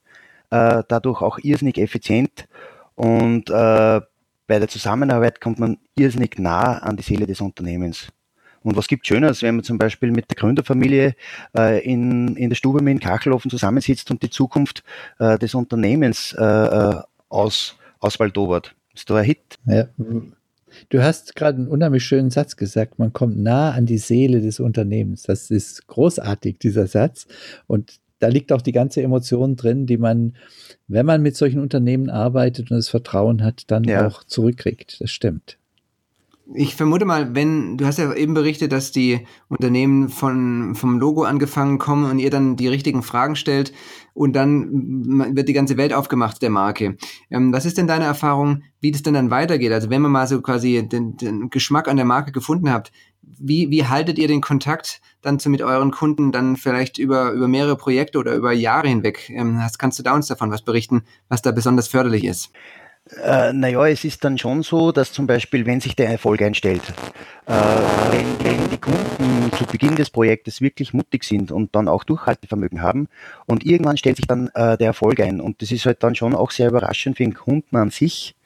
äh, 0.50 0.82
dadurch 0.88 1.20
auch 1.20 1.38
irrsinnig 1.38 1.78
effizient 1.78 2.46
und 2.94 3.50
äh, 3.50 4.00
bei 4.46 4.58
der 4.58 4.68
Zusammenarbeit 4.68 5.40
kommt 5.40 5.58
man 5.58 5.78
irrsinnig 5.96 6.38
nah 6.38 6.78
an 6.78 6.96
die 6.96 7.02
Seele 7.02 7.26
des 7.26 7.40
Unternehmens. 7.40 8.08
Und 8.62 8.76
was 8.76 8.86
gibt 8.86 9.06
Schöneres, 9.06 9.42
wenn 9.42 9.56
man 9.56 9.64
zum 9.64 9.78
Beispiel 9.78 10.12
mit 10.12 10.30
der 10.30 10.36
Gründerfamilie 10.36 11.14
äh, 11.56 11.84
in, 11.84 12.36
in 12.36 12.48
der 12.48 12.56
Stube 12.56 12.80
mit 12.80 12.92
dem 12.92 13.00
Kachelofen 13.00 13.50
zusammensitzt 13.50 14.10
und 14.10 14.22
die 14.22 14.30
Zukunft 14.30 14.84
äh, 15.18 15.38
des 15.38 15.54
Unternehmens 15.54 16.34
äh, 16.38 16.44
äh 16.44 17.00
aus, 17.28 17.76
auswaldobert. 17.98 18.74
Ist 18.94 19.08
doch 19.08 19.16
ein 19.16 19.24
Hit. 19.24 19.58
Ja. 19.64 19.88
Du 20.90 21.02
hast 21.02 21.34
gerade 21.34 21.58
einen 21.58 21.68
unheimlich 21.68 22.04
schönen 22.04 22.30
Satz 22.30 22.56
gesagt. 22.56 22.98
Man 22.98 23.12
kommt 23.12 23.38
nah 23.38 23.72
an 23.72 23.86
die 23.86 23.98
Seele 23.98 24.40
des 24.40 24.60
Unternehmens. 24.60 25.22
Das 25.22 25.50
ist 25.50 25.86
großartig, 25.86 26.58
dieser 26.58 26.86
Satz. 26.86 27.26
Und 27.66 28.00
da 28.22 28.28
liegt 28.28 28.52
auch 28.52 28.62
die 28.62 28.72
ganze 28.72 29.02
Emotion 29.02 29.56
drin, 29.56 29.84
die 29.86 29.98
man, 29.98 30.36
wenn 30.86 31.04
man 31.04 31.22
mit 31.22 31.36
solchen 31.36 31.58
Unternehmen 31.60 32.08
arbeitet 32.08 32.70
und 32.70 32.76
das 32.76 32.88
Vertrauen 32.88 33.42
hat, 33.42 33.64
dann 33.70 33.82
ja. 33.82 34.06
auch 34.06 34.22
zurückkriegt. 34.22 35.00
Das 35.00 35.10
stimmt. 35.10 35.58
Ich 36.54 36.76
vermute 36.76 37.04
mal, 37.04 37.34
wenn, 37.34 37.78
du 37.78 37.84
hast 37.84 37.98
ja 37.98 38.12
eben 38.14 38.34
berichtet, 38.34 38.70
dass 38.70 38.92
die 38.92 39.26
Unternehmen 39.48 40.08
von, 40.08 40.74
vom 40.76 41.00
Logo 41.00 41.24
angefangen 41.24 41.78
kommen 41.78 42.08
und 42.08 42.20
ihr 42.20 42.30
dann 42.30 42.56
die 42.56 42.68
richtigen 42.68 43.02
Fragen 43.02 43.34
stellt 43.34 43.72
und 44.14 44.34
dann 44.34 45.34
wird 45.36 45.48
die 45.48 45.52
ganze 45.52 45.76
Welt 45.76 45.92
aufgemacht 45.92 46.42
der 46.42 46.50
Marke. 46.50 46.96
Ähm, 47.30 47.52
was 47.52 47.64
ist 47.64 47.78
denn 47.78 47.86
deine 47.86 48.04
Erfahrung, 48.04 48.62
wie 48.80 48.90
das 48.90 49.02
denn 49.02 49.14
dann 49.14 49.30
weitergeht? 49.30 49.72
Also 49.72 49.90
wenn 49.90 50.02
man 50.02 50.12
mal 50.12 50.26
so 50.26 50.40
quasi 50.40 50.86
den, 50.86 51.16
den 51.16 51.50
Geschmack 51.50 51.88
an 51.88 51.96
der 51.96 52.04
Marke 52.04 52.32
gefunden 52.32 52.70
habt, 52.70 52.92
wie, 53.22 53.70
wie 53.70 53.86
haltet 53.86 54.18
ihr 54.18 54.28
den 54.28 54.40
Kontakt 54.40 55.00
dann 55.20 55.38
zu, 55.38 55.48
mit 55.48 55.62
euren 55.62 55.90
Kunden 55.90 56.32
dann 56.32 56.56
vielleicht 56.56 56.98
über, 56.98 57.32
über 57.32 57.48
mehrere 57.48 57.76
Projekte 57.76 58.18
oder 58.18 58.34
über 58.34 58.52
Jahre 58.52 58.88
hinweg? 58.88 59.30
Ähm, 59.30 59.62
hast, 59.62 59.78
kannst 59.78 59.98
du 59.98 60.02
da 60.02 60.14
uns 60.14 60.26
davon 60.26 60.50
was 60.50 60.62
berichten, 60.62 61.04
was 61.28 61.42
da 61.42 61.52
besonders 61.52 61.88
förderlich 61.88 62.24
ist? 62.24 62.50
Äh, 63.10 63.52
naja, 63.52 63.88
es 63.88 64.04
ist 64.04 64.24
dann 64.24 64.38
schon 64.38 64.62
so, 64.62 64.92
dass 64.92 65.12
zum 65.12 65.26
Beispiel, 65.26 65.66
wenn 65.66 65.80
sich 65.80 65.96
der 65.96 66.08
Erfolg 66.08 66.40
einstellt, 66.40 66.82
äh, 67.46 67.52
wenn, 67.52 68.44
wenn 68.44 68.70
die 68.70 68.78
Kunden 68.78 69.50
zu 69.56 69.66
Beginn 69.66 69.96
des 69.96 70.08
Projektes 70.08 70.60
wirklich 70.60 70.94
mutig 70.94 71.24
sind 71.24 71.50
und 71.50 71.74
dann 71.74 71.88
auch 71.88 72.04
Durchhaltevermögen 72.04 72.80
haben 72.80 73.08
und 73.46 73.66
irgendwann 73.66 73.96
stellt 73.96 74.16
sich 74.16 74.28
dann 74.28 74.50
äh, 74.54 74.78
der 74.78 74.88
Erfolg 74.88 75.18
ein. 75.20 75.40
Und 75.40 75.62
das 75.62 75.72
ist 75.72 75.84
halt 75.84 76.02
dann 76.04 76.14
schon 76.14 76.34
auch 76.34 76.52
sehr 76.52 76.68
überraschend 76.68 77.16
für 77.16 77.24
den 77.24 77.34
Kunden 77.34 77.76
an 77.76 77.90
sich, 77.90 78.36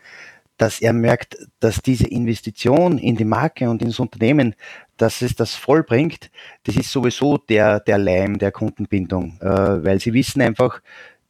dass 0.57 0.81
er 0.81 0.95
merkt, 0.95 1.37
dass 1.61 1.83
diese 1.83 2.07
Investition 2.07 2.97
in 2.97 3.17
die 3.17 3.27
Marke 3.27 3.69
und 3.69 3.83
ins 3.83 4.01
Unternehmen, 4.01 4.55
dass 4.97 5.21
es 5.21 5.37
das 5.37 5.55
vollbringt, 5.55 6.31
das 6.65 6.77
ist 6.77 6.91
sowieso 6.91 7.37
der, 7.37 7.81
der 7.81 7.99
Leim 7.99 8.39
der 8.39 8.53
Kundenbindung, 8.53 9.39
äh, 9.43 9.85
weil 9.85 10.01
sie 10.01 10.15
wissen 10.15 10.41
einfach, 10.41 10.81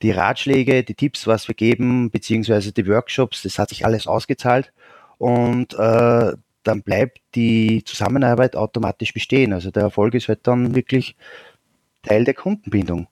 die 0.02 0.10
Ratschläge, 0.10 0.84
die 0.84 0.94
Tipps, 0.94 1.26
was 1.26 1.48
wir 1.48 1.54
geben, 1.54 2.10
beziehungsweise 2.10 2.72
die 2.72 2.86
Workshops, 2.86 3.42
das 3.42 3.58
hat 3.58 3.70
sich 3.70 3.84
alles 3.84 4.06
ausgezahlt 4.06 4.72
und 5.18 5.74
äh, 5.74 6.32
dann 6.62 6.82
bleibt 6.82 7.20
die 7.34 7.84
Zusammenarbeit 7.84 8.56
automatisch 8.56 9.12
bestehen. 9.14 9.52
Also 9.52 9.70
der 9.70 9.84
Erfolg 9.84 10.14
ist 10.14 10.28
halt 10.28 10.46
dann 10.46 10.74
wirklich 10.74 11.16
Teil 12.02 12.24
der 12.24 12.34
Kundenbindung. 12.34 13.08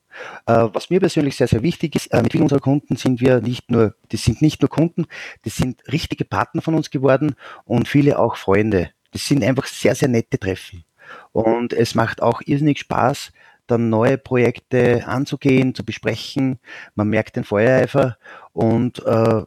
Äh, 0.46 0.68
was 0.72 0.90
mir 0.90 1.00
persönlich 1.00 1.36
sehr, 1.36 1.48
sehr 1.48 1.62
wichtig 1.62 1.96
ist, 1.96 2.06
äh, 2.08 2.22
mit 2.22 2.32
vielen 2.32 2.44
unserer 2.44 2.60
Kunden 2.60 2.96
sind 2.96 3.20
wir 3.20 3.40
nicht 3.40 3.70
nur, 3.70 3.94
das 4.10 4.24
sind 4.24 4.42
nicht 4.42 4.60
nur 4.62 4.68
Kunden, 4.68 5.06
das 5.42 5.56
sind 5.56 5.82
richtige 5.90 6.24
Partner 6.24 6.62
von 6.62 6.74
uns 6.74 6.90
geworden 6.90 7.34
und 7.64 7.88
viele 7.88 8.18
auch 8.18 8.36
Freunde. 8.36 8.90
Das 9.12 9.26
sind 9.26 9.42
einfach 9.42 9.66
sehr, 9.66 9.94
sehr 9.94 10.08
nette 10.08 10.38
Treffen. 10.38 10.84
Und 11.32 11.72
es 11.72 11.94
macht 11.94 12.22
auch 12.22 12.42
irrsinnig 12.44 12.78
Spaß, 12.78 13.32
dann 13.66 13.88
neue 13.88 14.18
Projekte 14.18 15.06
anzugehen, 15.06 15.74
zu 15.74 15.84
besprechen. 15.84 16.58
Man 16.94 17.08
merkt 17.08 17.36
den 17.36 17.44
Feuereifer 17.44 18.16
und 18.52 19.04
äh, 19.04 19.42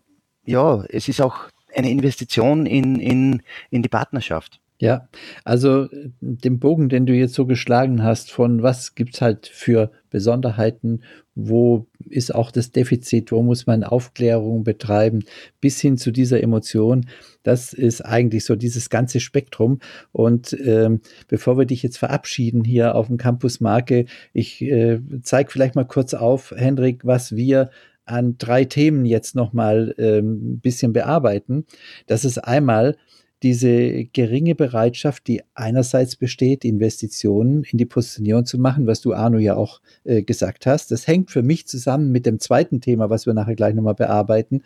ja, 0.45 0.83
es 0.89 1.07
ist 1.07 1.21
auch 1.21 1.49
eine 1.75 1.91
Investition 1.91 2.65
in, 2.65 2.99
in, 2.99 3.43
in 3.69 3.83
die 3.83 3.89
Partnerschaft. 3.89 4.59
Ja, 4.79 5.09
also 5.43 5.87
den 6.21 6.59
Bogen, 6.59 6.87
den 6.87 7.07
du 7.07 7.13
jetzt 7.13 7.33
so 7.33 7.47
geschlagen 7.47 8.03
hast, 8.03 8.31
von 8.31 8.61
was 8.61 8.93
gibt 8.93 9.15
es 9.15 9.21
halt 9.21 9.47
für 9.47 9.91
Besonderheiten, 10.11 11.01
wo 11.33 11.87
ist 12.09 12.33
auch 12.33 12.51
das 12.51 12.71
Defizit, 12.71 13.31
wo 13.31 13.41
muss 13.41 13.65
man 13.65 13.83
Aufklärung 13.83 14.63
betreiben, 14.63 15.23
bis 15.61 15.81
hin 15.81 15.97
zu 15.97 16.11
dieser 16.11 16.43
Emotion, 16.43 17.07
das 17.41 17.73
ist 17.73 18.01
eigentlich 18.01 18.45
so 18.45 18.55
dieses 18.55 18.89
ganze 18.91 19.19
Spektrum. 19.19 19.79
Und 20.11 20.55
ähm, 20.63 21.01
bevor 21.27 21.57
wir 21.57 21.65
dich 21.65 21.81
jetzt 21.81 21.97
verabschieden 21.97 22.63
hier 22.63 22.93
auf 22.93 23.07
dem 23.07 23.17
Campus 23.17 23.59
Marke, 23.59 24.05
ich 24.31 24.61
äh, 24.61 24.99
zeige 25.23 25.51
vielleicht 25.51 25.75
mal 25.75 25.85
kurz 25.85 26.13
auf, 26.13 26.53
Hendrik, 26.55 27.03
was 27.03 27.35
wir 27.35 27.71
an 28.05 28.35
drei 28.37 28.65
Themen 28.65 29.05
jetzt 29.05 29.35
nochmal 29.35 29.93
ein 29.97 30.03
ähm, 30.03 30.59
bisschen 30.59 30.93
bearbeiten. 30.93 31.65
Das 32.05 32.25
ist 32.25 32.37
einmal 32.37 32.95
diese 33.43 34.05
geringe 34.05 34.55
Bereitschaft, 34.55 35.27
die 35.27 35.43
einerseits 35.53 36.15
besteht, 36.15 36.65
Investitionen 36.65 37.63
in 37.63 37.77
die 37.77 37.85
Positionierung 37.85 38.45
zu 38.45 38.57
machen, 38.57 38.87
was 38.87 39.01
du 39.01 39.13
Arno 39.13 39.37
ja 39.37 39.55
auch 39.55 39.79
äh, 40.05 40.23
gesagt 40.23 40.65
hast. 40.65 40.89
Das 40.89 41.05
hängt 41.05 41.29
für 41.29 41.43
mich 41.43 41.67
zusammen 41.67 42.11
mit 42.11 42.25
dem 42.25 42.39
zweiten 42.39 42.81
Thema, 42.81 43.11
was 43.11 43.27
wir 43.27 43.35
nachher 43.35 43.55
gleich 43.55 43.75
nochmal 43.75 43.93
bearbeiten. 43.93 44.63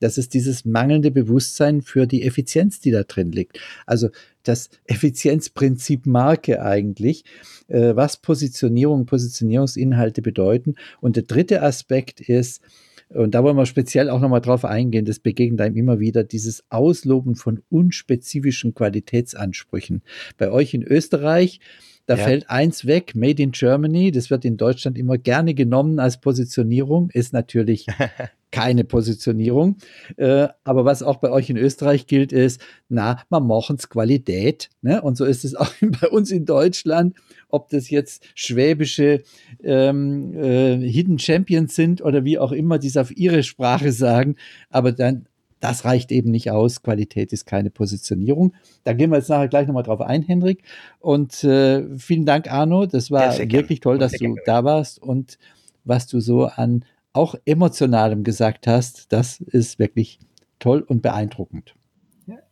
Das 0.00 0.16
ist 0.16 0.32
dieses 0.32 0.64
mangelnde 0.64 1.10
Bewusstsein 1.10 1.82
für 1.82 2.06
die 2.06 2.22
Effizienz, 2.22 2.80
die 2.80 2.90
da 2.90 3.02
drin 3.02 3.30
liegt. 3.30 3.58
Also 3.84 4.08
das 4.42 4.70
Effizienzprinzip 4.84 6.06
Marke 6.06 6.62
eigentlich, 6.62 7.24
äh, 7.68 7.94
was 7.94 8.16
Positionierung, 8.18 9.04
Positionierungsinhalte 9.04 10.22
bedeuten. 10.22 10.76
Und 11.00 11.16
der 11.16 11.24
dritte 11.24 11.62
Aspekt 11.62 12.20
ist, 12.20 12.62
und 13.08 13.34
da 13.34 13.42
wollen 13.44 13.56
wir 13.56 13.66
speziell 13.66 14.10
auch 14.10 14.20
nochmal 14.20 14.40
drauf 14.40 14.64
eingehen, 14.64 15.04
das 15.04 15.18
begegnet 15.18 15.60
einem 15.60 15.76
immer 15.76 16.00
wieder, 16.00 16.24
dieses 16.24 16.64
Ausloben 16.70 17.34
von 17.36 17.62
unspezifischen 17.68 18.74
Qualitätsansprüchen. 18.74 20.02
Bei 20.36 20.50
euch 20.50 20.74
in 20.74 20.82
Österreich, 20.82 21.60
da 22.06 22.16
ja. 22.16 22.24
fällt 22.24 22.50
eins 22.50 22.86
weg, 22.86 23.14
Made 23.14 23.42
in 23.42 23.52
Germany, 23.52 24.12
das 24.12 24.30
wird 24.30 24.44
in 24.44 24.56
Deutschland 24.56 24.98
immer 24.98 25.18
gerne 25.18 25.54
genommen 25.54 25.98
als 25.98 26.20
Positionierung, 26.20 27.10
ist 27.10 27.32
natürlich 27.32 27.86
keine 28.50 28.84
Positionierung. 28.84 29.78
Äh, 30.16 30.48
aber 30.62 30.84
was 30.84 31.02
auch 31.02 31.16
bei 31.16 31.30
euch 31.30 31.50
in 31.50 31.56
Österreich 31.56 32.06
gilt, 32.06 32.32
ist, 32.32 32.60
na, 32.88 33.22
man 33.28 33.46
machen's 33.46 33.88
Qualität. 33.88 34.70
Ne? 34.80 35.02
Und 35.02 35.16
so 35.16 35.24
ist 35.24 35.44
es 35.44 35.54
auch 35.56 35.72
bei 36.00 36.08
uns 36.08 36.30
in 36.30 36.44
Deutschland, 36.44 37.16
ob 37.48 37.68
das 37.70 37.90
jetzt 37.90 38.24
schwäbische 38.34 39.22
ähm, 39.62 40.34
äh, 40.34 40.76
Hidden 40.76 41.18
Champions 41.18 41.74
sind 41.74 42.02
oder 42.02 42.24
wie 42.24 42.38
auch 42.38 42.52
immer, 42.52 42.78
die 42.78 42.88
es 42.88 42.96
auf 42.96 43.16
ihre 43.16 43.42
Sprache 43.42 43.92
sagen. 43.92 44.36
Aber 44.70 44.92
dann 44.92 45.26
das 45.64 45.86
reicht 45.86 46.12
eben 46.12 46.30
nicht 46.30 46.50
aus. 46.50 46.82
Qualität 46.82 47.32
ist 47.32 47.46
keine 47.46 47.70
Positionierung. 47.70 48.52
Da 48.84 48.92
gehen 48.92 49.10
wir 49.10 49.16
jetzt 49.16 49.30
nachher 49.30 49.48
gleich 49.48 49.66
nochmal 49.66 49.82
drauf 49.82 50.02
ein, 50.02 50.22
Henrik. 50.22 50.62
Und 51.00 51.42
äh, 51.42 51.84
vielen 51.96 52.26
Dank, 52.26 52.52
Arno. 52.52 52.84
Das 52.84 53.10
war 53.10 53.34
ja, 53.34 53.50
wirklich 53.50 53.80
toll, 53.80 53.96
dass 53.96 54.12
du 54.12 54.36
da 54.44 54.62
warst 54.62 55.02
und 55.02 55.38
was 55.84 56.06
du 56.06 56.20
so 56.20 56.44
an 56.44 56.84
auch 57.14 57.34
emotionalem 57.46 58.24
gesagt 58.24 58.66
hast. 58.66 59.10
Das 59.10 59.40
ist 59.40 59.78
wirklich 59.78 60.18
toll 60.58 60.84
und 60.86 61.00
beeindruckend. 61.00 61.74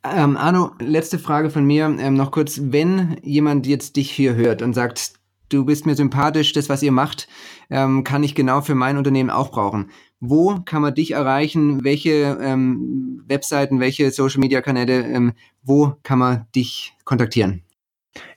Ähm, 0.02 0.38
Arno, 0.38 0.70
letzte 0.80 1.18
Frage 1.18 1.50
von 1.50 1.66
mir. 1.66 1.94
Ähm, 1.98 2.14
noch 2.14 2.30
kurz, 2.30 2.60
wenn 2.62 3.18
jemand 3.22 3.66
jetzt 3.66 3.96
dich 3.96 4.10
hier 4.10 4.36
hört 4.36 4.62
und 4.62 4.72
sagt, 4.72 5.12
du 5.50 5.66
bist 5.66 5.84
mir 5.84 5.96
sympathisch, 5.96 6.54
das, 6.54 6.70
was 6.70 6.82
ihr 6.82 6.92
macht, 6.92 7.28
ähm, 7.68 8.04
kann 8.04 8.22
ich 8.22 8.34
genau 8.34 8.62
für 8.62 8.74
mein 8.74 8.96
Unternehmen 8.96 9.28
auch 9.28 9.50
brauchen. 9.50 9.90
Wo 10.24 10.60
kann 10.64 10.82
man 10.82 10.94
dich 10.94 11.10
erreichen? 11.10 11.82
Welche 11.82 12.38
ähm, 12.40 13.24
Webseiten, 13.26 13.80
welche 13.80 14.10
Social-Media-Kanäle, 14.10 15.02
ähm, 15.02 15.32
wo 15.62 15.96
kann 16.04 16.20
man 16.20 16.46
dich 16.54 16.94
kontaktieren? 17.04 17.62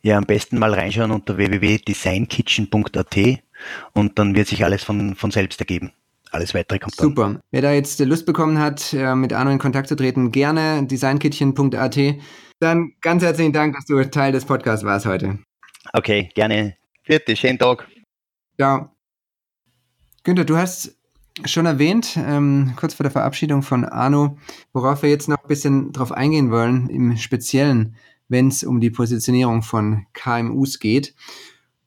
Ja, 0.02 0.18
am 0.18 0.26
besten 0.26 0.58
mal 0.58 0.74
reinschauen 0.74 1.12
unter 1.12 1.38
www.designkitchen.at 1.38 3.18
und 3.94 4.18
dann 4.18 4.36
wird 4.36 4.48
sich 4.48 4.64
alles 4.64 4.84
von, 4.84 5.16
von 5.16 5.32
selbst 5.32 5.60
ergeben 5.60 5.92
alles 6.36 6.54
weitere 6.54 6.80
kommt 6.80 7.00
dann. 7.00 7.08
Super. 7.08 7.40
Wer 7.52 7.62
da 7.62 7.72
jetzt 7.72 8.00
Lust 8.00 8.26
bekommen 8.26 8.60
hat, 8.60 8.94
äh, 8.94 9.16
mit 9.16 9.34
Arno 9.34 9.52
in 9.52 9.58
Kontakt 9.58 9.88
zu 9.88 9.96
treten, 9.96 10.32
gerne 10.32 10.86
designkitchen.at. 10.86 12.00
Dann 12.60 12.94
ganz 13.02 13.24
herzlichen 13.24 13.54
Dank, 13.54 13.76
dass 13.76 13.86
du 13.86 14.04
Teil 14.10 14.32
des 14.32 14.46
Podcasts 14.46 14.86
warst 14.86 15.06
heute. 15.06 15.40
Okay, 15.94 16.30
gerne. 16.36 16.76
Vierte, 17.04 17.36
schönen 17.36 17.58
Tag. 17.58 17.88
Ciao. 18.58 18.92
Günther, 20.24 20.46
du 20.46 20.58
hast 20.58 20.98
schon 21.44 21.66
erwähnt, 21.66 22.18
ähm, 22.18 22.74
kurz 22.78 22.94
vor 22.94 23.04
der 23.04 23.12
Verabschiedung 23.12 23.62
von 23.62 23.84
Arno, 23.84 24.38
worauf 24.72 25.02
wir 25.02 25.10
jetzt 25.10 25.28
noch 25.28 25.38
ein 25.38 25.48
bisschen 25.48 25.92
drauf 25.92 26.12
eingehen 26.12 26.52
wollen, 26.52 26.88
im 26.90 27.18
Speziellen, 27.18 27.96
wenn 28.30 28.48
es 28.48 28.64
um 28.64 28.80
die 28.80 28.90
Positionierung 28.90 29.62
von 29.62 30.06
KMUs 30.14 30.80
geht. 30.80 31.14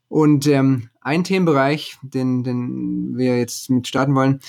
Und 0.08 0.46
ähm, 0.46 0.90
ein 1.00 1.24
Themenbereich, 1.24 1.96
den, 2.02 2.44
den 2.44 3.16
wir 3.16 3.38
jetzt 3.38 3.70
mit 3.70 3.88
starten 3.88 4.14
wollen, 4.14 4.40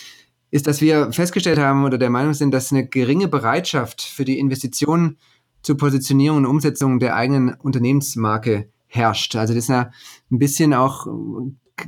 ist, 0.52 0.68
dass 0.68 0.82
wir 0.82 1.12
festgestellt 1.12 1.60
haben 1.60 1.86
oder 1.86 1.98
der 1.98 2.10
Meinung 2.10 2.34
sind, 2.34 2.52
dass 2.52 2.72
eine 2.72 2.88
geringe 2.88 3.28
Bereitschaft 3.28 4.02
für 4.02 4.26
die 4.26 4.40
Investitionen 4.40 5.18
zur 5.62 5.78
Positionierung 5.78 6.40
und 6.40 6.46
Umsetzung 6.46 7.00
der 7.00 7.16
eigenen 7.16 7.54
Unternehmensmarke 7.54 8.70
herrscht. 8.88 9.36
Also 9.36 9.54
das 9.54 9.66
ist 9.66 9.70
ja 9.70 9.92
ein 10.32 10.40
bisschen 10.40 10.74
auch 10.74 11.08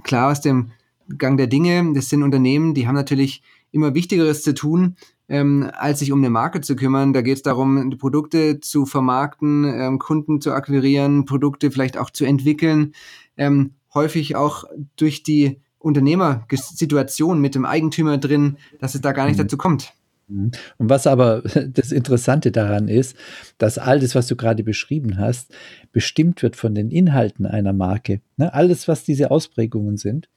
klar 0.04 0.32
aus 0.32 0.42
dem 0.42 0.72
Gang 1.18 1.38
der 1.38 1.48
Dinge. 1.48 1.94
Das 1.94 2.10
sind 2.10 2.24
Unternehmen, 2.24 2.74
die 2.74 2.88
haben 2.88 2.96
natürlich 2.96 3.42
immer 3.72 3.94
Wichtigeres 3.94 4.44
zu 4.44 4.54
tun, 4.54 4.96
ähm, 5.30 5.70
als 5.74 6.00
sich 6.00 6.12
um 6.12 6.20
eine 6.20 6.30
Marke 6.30 6.62
zu 6.62 6.76
kümmern. 6.76 7.14
Da 7.14 7.22
geht 7.22 7.38
es 7.38 7.44
darum, 7.44 7.98
Produkte 7.98 8.60
zu 8.60 8.86
vermarkten, 8.86 9.64
ähm, 9.66 10.00
Kunden 10.00 10.42
zu 10.42 10.52
akquirieren, 10.52 11.26
Produkte 11.26 11.72
vielleicht 11.72 11.98
auch 11.98 12.10
zu 12.10 12.26
entwickeln. 12.26 12.94
Ähm, 13.38 13.72
häufig 13.94 14.36
auch 14.36 14.66
durch 14.96 15.24
die 15.24 15.62
Unternehmersituation 15.80 17.40
mit 17.40 17.56
dem 17.56 17.66
Eigentümer 17.66 18.18
drin, 18.18 18.58
dass 18.80 18.96
es 18.96 19.02
da 19.02 19.14
gar 19.14 19.26
nicht 19.26 19.38
mhm. 19.38 19.44
dazu 19.44 19.58
kommt. 19.58 19.94
Mhm. 20.32 20.52
Und 20.78 20.90
was 20.90 21.08
aber 21.08 21.42
das 21.74 21.92
Interessante 21.92 22.52
daran 22.52 22.88
ist, 22.88 23.16
dass 23.58 23.78
all 23.78 24.00
das, 24.00 24.16
was 24.16 24.28
du 24.28 24.36
gerade 24.36 24.64
beschrieben 24.64 25.18
hast, 25.18 25.54
bestimmt 25.92 26.42
wird 26.42 26.56
von 26.56 26.74
den 26.74 26.90
Inhalten 26.90 27.46
einer 27.46 27.74
Marke. 27.74 28.22
Ne? 28.38 28.54
Alles, 28.54 28.88
was 28.88 29.04
diese 29.04 29.32
Ausprägungen 29.32 29.98
sind. 29.98 30.30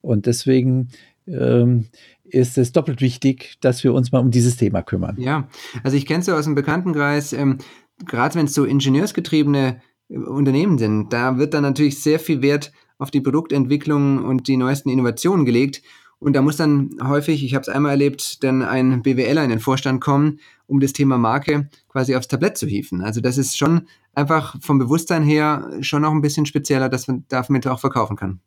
Und 0.00 0.26
deswegen 0.26 0.88
ähm, 1.26 1.86
ist 2.24 2.58
es 2.58 2.72
doppelt 2.72 3.00
wichtig, 3.00 3.56
dass 3.60 3.84
wir 3.84 3.92
uns 3.92 4.12
mal 4.12 4.20
um 4.20 4.30
dieses 4.30 4.56
Thema 4.56 4.82
kümmern. 4.82 5.16
Ja, 5.18 5.48
also 5.82 5.96
ich 5.96 6.06
kenne 6.06 6.20
es 6.20 6.26
so 6.26 6.34
aus 6.34 6.44
dem 6.44 6.54
Bekanntenkreis, 6.54 7.32
ähm, 7.32 7.58
gerade 8.06 8.36
wenn 8.36 8.46
es 8.46 8.54
so 8.54 8.64
ingenieursgetriebene 8.64 9.80
äh, 10.08 10.16
Unternehmen 10.16 10.78
sind, 10.78 11.12
da 11.12 11.38
wird 11.38 11.54
dann 11.54 11.62
natürlich 11.62 12.02
sehr 12.02 12.18
viel 12.18 12.42
Wert 12.42 12.72
auf 12.98 13.10
die 13.10 13.20
Produktentwicklung 13.20 14.24
und 14.24 14.46
die 14.46 14.56
neuesten 14.56 14.90
Innovationen 14.90 15.46
gelegt. 15.46 15.82
Und 16.20 16.34
da 16.34 16.42
muss 16.42 16.56
dann 16.56 16.90
häufig, 17.02 17.42
ich 17.42 17.54
habe 17.54 17.62
es 17.62 17.68
einmal 17.68 17.92
erlebt, 17.92 18.44
dann 18.44 18.62
ein 18.62 19.02
BWLer 19.02 19.42
in 19.42 19.50
den 19.50 19.58
Vorstand 19.58 20.02
kommen, 20.02 20.38
um 20.66 20.78
das 20.78 20.92
Thema 20.92 21.16
Marke 21.16 21.68
quasi 21.88 22.14
aufs 22.14 22.28
Tablett 22.28 22.58
zu 22.58 22.66
hieven. 22.66 23.00
Also 23.00 23.22
das 23.22 23.38
ist 23.38 23.56
schon 23.56 23.88
einfach 24.14 24.60
vom 24.60 24.78
Bewusstsein 24.78 25.22
her 25.24 25.70
schon 25.80 26.02
noch 26.02 26.12
ein 26.12 26.20
bisschen 26.20 26.44
spezieller, 26.44 26.90
dass 26.90 27.08
man 27.08 27.24
damit 27.28 27.66
auch 27.66 27.80
verkaufen 27.80 28.16
kann. 28.16 28.40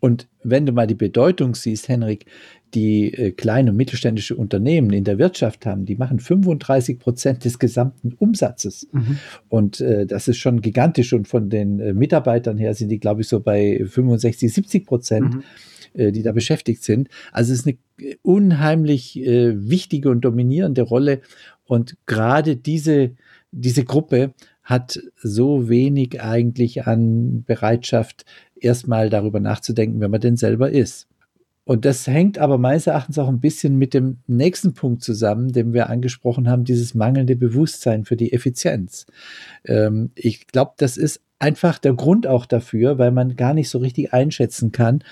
Und 0.00 0.28
wenn 0.42 0.66
du 0.66 0.72
mal 0.72 0.86
die 0.86 0.94
Bedeutung 0.94 1.54
siehst, 1.54 1.88
Henrik, 1.88 2.26
die 2.74 3.12
äh, 3.14 3.30
kleine 3.30 3.70
und 3.70 3.76
mittelständische 3.76 4.36
Unternehmen 4.36 4.90
in 4.90 5.04
der 5.04 5.18
Wirtschaft 5.18 5.64
haben, 5.64 5.86
die 5.86 5.96
machen 5.96 6.18
35 6.18 6.98
Prozent 6.98 7.44
des 7.44 7.58
gesamten 7.58 8.12
Umsatzes. 8.14 8.88
Mhm. 8.92 9.18
Und 9.48 9.80
äh, 9.80 10.06
das 10.06 10.28
ist 10.28 10.38
schon 10.38 10.60
gigantisch. 10.60 11.12
Und 11.12 11.28
von 11.28 11.48
den 11.48 11.78
äh, 11.80 11.94
Mitarbeitern 11.94 12.58
her 12.58 12.74
sind 12.74 12.88
die, 12.88 12.98
glaube 12.98 13.22
ich, 13.22 13.28
so 13.28 13.40
bei 13.40 13.82
65, 13.86 14.52
70 14.52 14.86
Prozent. 14.86 15.34
Mhm 15.34 15.44
äh, 15.94 16.12
die 16.12 16.22
da 16.22 16.32
beschäftigt 16.32 16.82
sind. 16.82 17.08
Also 17.32 17.52
es 17.52 17.60
ist 17.60 17.66
eine 17.66 17.76
äh, 17.98 18.16
unheimlich 18.22 19.18
äh, 19.18 19.68
wichtige 19.68 20.10
und 20.10 20.22
dominierende 20.22 20.82
Rolle. 20.82 21.20
Und 21.64 21.96
gerade 22.06 22.56
diese, 22.56 23.12
diese 23.52 23.84
Gruppe 23.84 24.34
hat 24.62 25.00
so 25.22 25.68
wenig 25.68 26.22
eigentlich 26.22 26.86
an 26.86 27.44
Bereitschaft, 27.44 28.24
erstmal 28.56 29.10
darüber 29.10 29.40
nachzudenken, 29.40 30.00
wer 30.00 30.08
man 30.08 30.20
denn 30.20 30.36
selber 30.36 30.70
ist. 30.70 31.06
Und 31.64 31.86
das 31.86 32.06
hängt 32.06 32.38
aber 32.38 32.58
meines 32.58 32.86
Erachtens 32.86 33.18
auch 33.18 33.28
ein 33.28 33.40
bisschen 33.40 33.76
mit 33.76 33.94
dem 33.94 34.18
nächsten 34.26 34.74
Punkt 34.74 35.02
zusammen, 35.02 35.52
den 35.52 35.72
wir 35.72 35.88
angesprochen 35.88 36.48
haben, 36.48 36.64
dieses 36.64 36.94
mangelnde 36.94 37.36
Bewusstsein 37.36 38.04
für 38.04 38.16
die 38.16 38.32
Effizienz. 38.32 39.06
Ähm, 39.64 40.10
ich 40.14 40.46
glaube, 40.46 40.72
das 40.76 40.98
ist 40.98 41.22
einfach 41.38 41.78
der 41.78 41.94
Grund 41.94 42.26
auch 42.26 42.44
dafür, 42.44 42.98
weil 42.98 43.12
man 43.12 43.36
gar 43.36 43.54
nicht 43.54 43.70
so 43.70 43.78
richtig 43.78 44.12
einschätzen 44.12 44.72
kann, 44.72 45.02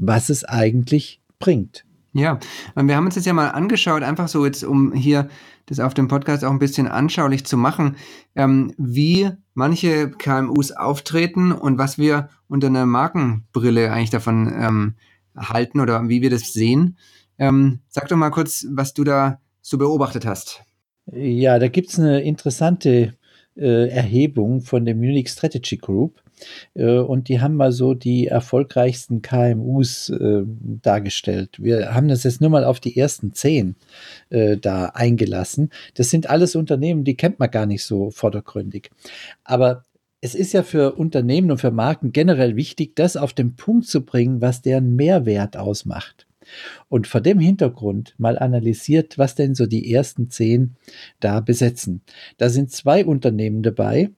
was 0.00 0.30
es 0.30 0.44
eigentlich 0.44 1.20
bringt. 1.38 1.84
Ja, 2.12 2.40
und 2.74 2.88
wir 2.88 2.96
haben 2.96 3.06
uns 3.06 3.14
das 3.14 3.24
ja 3.24 3.32
mal 3.32 3.48
angeschaut, 3.48 4.02
einfach 4.02 4.26
so 4.26 4.44
jetzt, 4.44 4.64
um 4.64 4.92
hier 4.92 5.28
das 5.66 5.78
auf 5.78 5.94
dem 5.94 6.08
Podcast 6.08 6.44
auch 6.44 6.50
ein 6.50 6.58
bisschen 6.58 6.88
anschaulich 6.88 7.44
zu 7.44 7.56
machen, 7.56 7.96
ähm, 8.34 8.74
wie 8.76 9.30
manche 9.54 10.10
KMUs 10.10 10.72
auftreten 10.72 11.52
und 11.52 11.78
was 11.78 11.98
wir 11.98 12.28
unter 12.48 12.66
einer 12.66 12.86
Markenbrille 12.86 13.92
eigentlich 13.92 14.10
davon 14.10 14.52
ähm, 14.52 14.94
halten 15.36 15.78
oder 15.78 16.08
wie 16.08 16.22
wir 16.22 16.30
das 16.30 16.52
sehen. 16.52 16.96
Ähm, 17.38 17.80
sag 17.88 18.08
doch 18.08 18.16
mal 18.16 18.30
kurz, 18.30 18.66
was 18.70 18.92
du 18.92 19.04
da 19.04 19.40
so 19.60 19.78
beobachtet 19.78 20.26
hast. 20.26 20.64
Ja, 21.12 21.60
da 21.60 21.68
gibt 21.68 21.90
es 21.90 21.98
eine 21.98 22.22
interessante 22.22 23.14
äh, 23.56 23.88
Erhebung 23.88 24.62
von 24.62 24.84
der 24.84 24.96
Munich 24.96 25.28
Strategy 25.28 25.76
Group. 25.76 26.20
Äh, 26.74 26.98
und 26.98 27.28
die 27.28 27.40
haben 27.40 27.56
mal 27.56 27.72
so 27.72 27.94
die 27.94 28.26
erfolgreichsten 28.26 29.22
KMUs 29.22 30.10
äh, 30.10 30.42
dargestellt. 30.82 31.56
Wir 31.58 31.94
haben 31.94 32.08
das 32.08 32.24
jetzt 32.24 32.40
nur 32.40 32.50
mal 32.50 32.64
auf 32.64 32.80
die 32.80 32.96
ersten 32.96 33.32
zehn 33.32 33.76
äh, 34.30 34.56
da 34.56 34.86
eingelassen. 34.86 35.70
Das 35.94 36.10
sind 36.10 36.28
alles 36.28 36.56
Unternehmen, 36.56 37.04
die 37.04 37.16
kennt 37.16 37.38
man 37.38 37.50
gar 37.50 37.66
nicht 37.66 37.84
so 37.84 38.10
vordergründig. 38.10 38.90
Aber 39.44 39.84
es 40.20 40.34
ist 40.34 40.52
ja 40.52 40.62
für 40.62 40.92
Unternehmen 40.92 41.50
und 41.50 41.58
für 41.58 41.70
Marken 41.70 42.12
generell 42.12 42.56
wichtig, 42.56 42.94
das 42.94 43.16
auf 43.16 43.32
den 43.32 43.56
Punkt 43.56 43.86
zu 43.86 44.04
bringen, 44.04 44.40
was 44.40 44.60
deren 44.60 44.94
Mehrwert 44.94 45.56
ausmacht. 45.56 46.26
Und 46.88 47.06
vor 47.06 47.20
dem 47.20 47.38
Hintergrund 47.38 48.14
mal 48.18 48.38
analysiert, 48.38 49.18
was 49.18 49.34
denn 49.34 49.54
so 49.54 49.66
die 49.66 49.92
ersten 49.92 50.30
zehn 50.30 50.76
da 51.20 51.40
besetzen. 51.40 52.02
Da 52.38 52.48
sind 52.48 52.70
zwei 52.70 53.04
Unternehmen 53.04 53.62
dabei, 53.62 54.10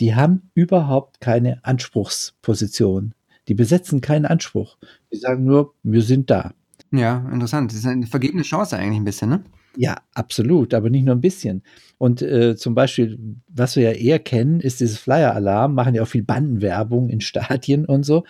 die 0.00 0.14
haben 0.14 0.50
überhaupt 0.54 1.20
keine 1.20 1.64
Anspruchsposition. 1.64 3.14
Die 3.48 3.54
besetzen 3.54 4.00
keinen 4.00 4.26
Anspruch. 4.26 4.76
Die 5.12 5.18
sagen 5.18 5.44
nur, 5.44 5.74
wir 5.82 6.02
sind 6.02 6.30
da. 6.30 6.52
Ja, 6.92 7.28
interessant. 7.32 7.70
Das 7.70 7.78
ist 7.78 7.86
eine 7.86 8.06
vergebene 8.06 8.42
Chance 8.42 8.76
eigentlich 8.76 9.00
ein 9.00 9.04
bisschen, 9.04 9.30
ne? 9.30 9.44
Ja, 9.76 9.96
absolut, 10.12 10.74
aber 10.74 10.90
nicht 10.90 11.04
nur 11.04 11.14
ein 11.14 11.22
bisschen. 11.22 11.62
Und 11.96 12.20
äh, 12.20 12.56
zum 12.56 12.74
Beispiel, 12.74 13.18
was 13.48 13.76
wir 13.76 13.84
ja 13.84 13.92
eher 13.92 14.18
kennen, 14.18 14.60
ist 14.60 14.80
dieses 14.80 14.98
Flyer-Alarm, 14.98 15.74
machen 15.74 15.94
ja 15.94 16.02
auch 16.02 16.08
viel 16.08 16.22
Bandenwerbung 16.22 17.08
in 17.08 17.20
Stadien 17.22 17.86
und 17.86 18.04
so. 18.04 18.24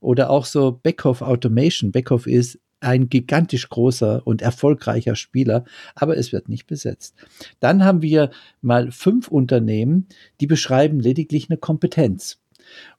Oder 0.00 0.30
auch 0.30 0.44
so 0.44 0.80
Backhoff 0.82 1.22
Automation. 1.22 1.92
Backhoff 1.92 2.26
ist 2.26 2.58
ein 2.80 3.08
gigantisch 3.08 3.68
großer 3.68 4.26
und 4.26 4.42
erfolgreicher 4.42 5.14
Spieler, 5.14 5.64
aber 5.94 6.16
es 6.16 6.32
wird 6.32 6.48
nicht 6.48 6.66
besetzt. 6.66 7.14
Dann 7.60 7.84
haben 7.84 8.02
wir 8.02 8.30
mal 8.62 8.90
fünf 8.90 9.28
Unternehmen, 9.28 10.06
die 10.40 10.46
beschreiben 10.46 11.00
lediglich 11.00 11.48
eine 11.50 11.58
Kompetenz. 11.58 12.38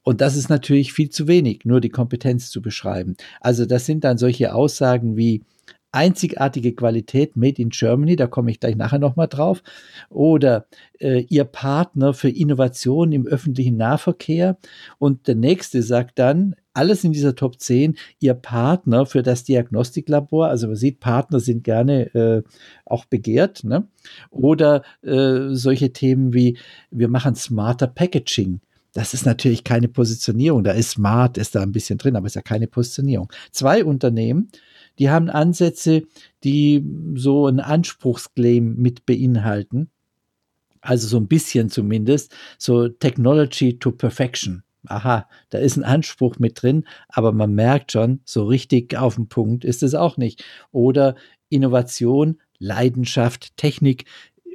Und 0.03 0.21
das 0.21 0.35
ist 0.35 0.49
natürlich 0.49 0.93
viel 0.93 1.09
zu 1.09 1.27
wenig, 1.27 1.65
nur 1.65 1.81
die 1.81 1.89
Kompetenz 1.89 2.49
zu 2.49 2.61
beschreiben. 2.61 3.15
Also 3.39 3.65
das 3.65 3.85
sind 3.85 4.03
dann 4.03 4.17
solche 4.17 4.53
Aussagen 4.53 5.17
wie 5.17 5.43
einzigartige 5.91 6.73
Qualität 6.73 7.35
Made 7.35 7.61
in 7.61 7.69
Germany, 7.69 8.15
da 8.15 8.27
komme 8.27 8.51
ich 8.51 8.59
gleich 8.59 8.75
nachher 8.75 8.99
nochmal 8.99 9.27
drauf, 9.27 9.61
oder 10.09 10.65
äh, 10.99 11.25
Ihr 11.29 11.43
Partner 11.43 12.13
für 12.13 12.29
Innovation 12.29 13.11
im 13.11 13.27
öffentlichen 13.27 13.77
Nahverkehr. 13.77 14.57
Und 14.99 15.27
der 15.27 15.35
nächste 15.35 15.83
sagt 15.83 16.19
dann, 16.19 16.55
alles 16.73 17.03
in 17.03 17.11
dieser 17.11 17.35
Top 17.35 17.59
10, 17.59 17.97
Ihr 18.19 18.33
Partner 18.33 19.05
für 19.05 19.23
das 19.23 19.43
Diagnostiklabor, 19.43 20.47
also 20.47 20.67
man 20.67 20.75
sieht, 20.77 20.99
Partner 20.99 21.39
sind 21.39 21.63
gerne 21.63 22.13
äh, 22.15 22.43
auch 22.85 23.05
begehrt, 23.05 23.63
ne? 23.63 23.87
oder 24.29 24.83
äh, 25.01 25.53
solche 25.53 25.91
Themen 25.91 26.33
wie, 26.33 26.57
wir 26.89 27.09
machen 27.09 27.35
smarter 27.35 27.87
Packaging. 27.87 28.61
Das 28.93 29.13
ist 29.13 29.25
natürlich 29.25 29.63
keine 29.63 29.87
Positionierung. 29.87 30.63
Da 30.63 30.71
ist 30.71 30.91
Smart, 30.91 31.37
ist 31.37 31.55
da 31.55 31.61
ein 31.61 31.71
bisschen 31.71 31.97
drin, 31.97 32.15
aber 32.15 32.27
ist 32.27 32.35
ja 32.35 32.41
keine 32.41 32.67
Positionierung. 32.67 33.31
Zwei 33.51 33.85
Unternehmen, 33.85 34.49
die 35.01 35.09
haben 35.09 35.31
Ansätze, 35.31 36.03
die 36.43 36.85
so 37.15 37.47
einen 37.47 37.59
Anspruchsclaim 37.59 38.75
mit 38.75 39.07
beinhalten. 39.07 39.89
Also 40.79 41.07
so 41.07 41.17
ein 41.17 41.27
bisschen 41.27 41.69
zumindest, 41.69 42.35
so 42.59 42.87
Technology 42.87 43.79
to 43.79 43.91
Perfection. 43.91 44.61
Aha, 44.85 45.27
da 45.49 45.57
ist 45.57 45.75
ein 45.75 45.83
Anspruch 45.83 46.37
mit 46.37 46.61
drin, 46.61 46.85
aber 47.07 47.31
man 47.31 47.55
merkt 47.55 47.93
schon, 47.93 48.19
so 48.25 48.45
richtig 48.45 48.95
auf 48.95 49.15
den 49.15 49.27
Punkt 49.27 49.65
ist 49.65 49.81
es 49.81 49.95
auch 49.95 50.17
nicht. 50.17 50.45
Oder 50.71 51.15
Innovation, 51.49 52.39
Leidenschaft, 52.59 53.57
Technik. 53.57 54.05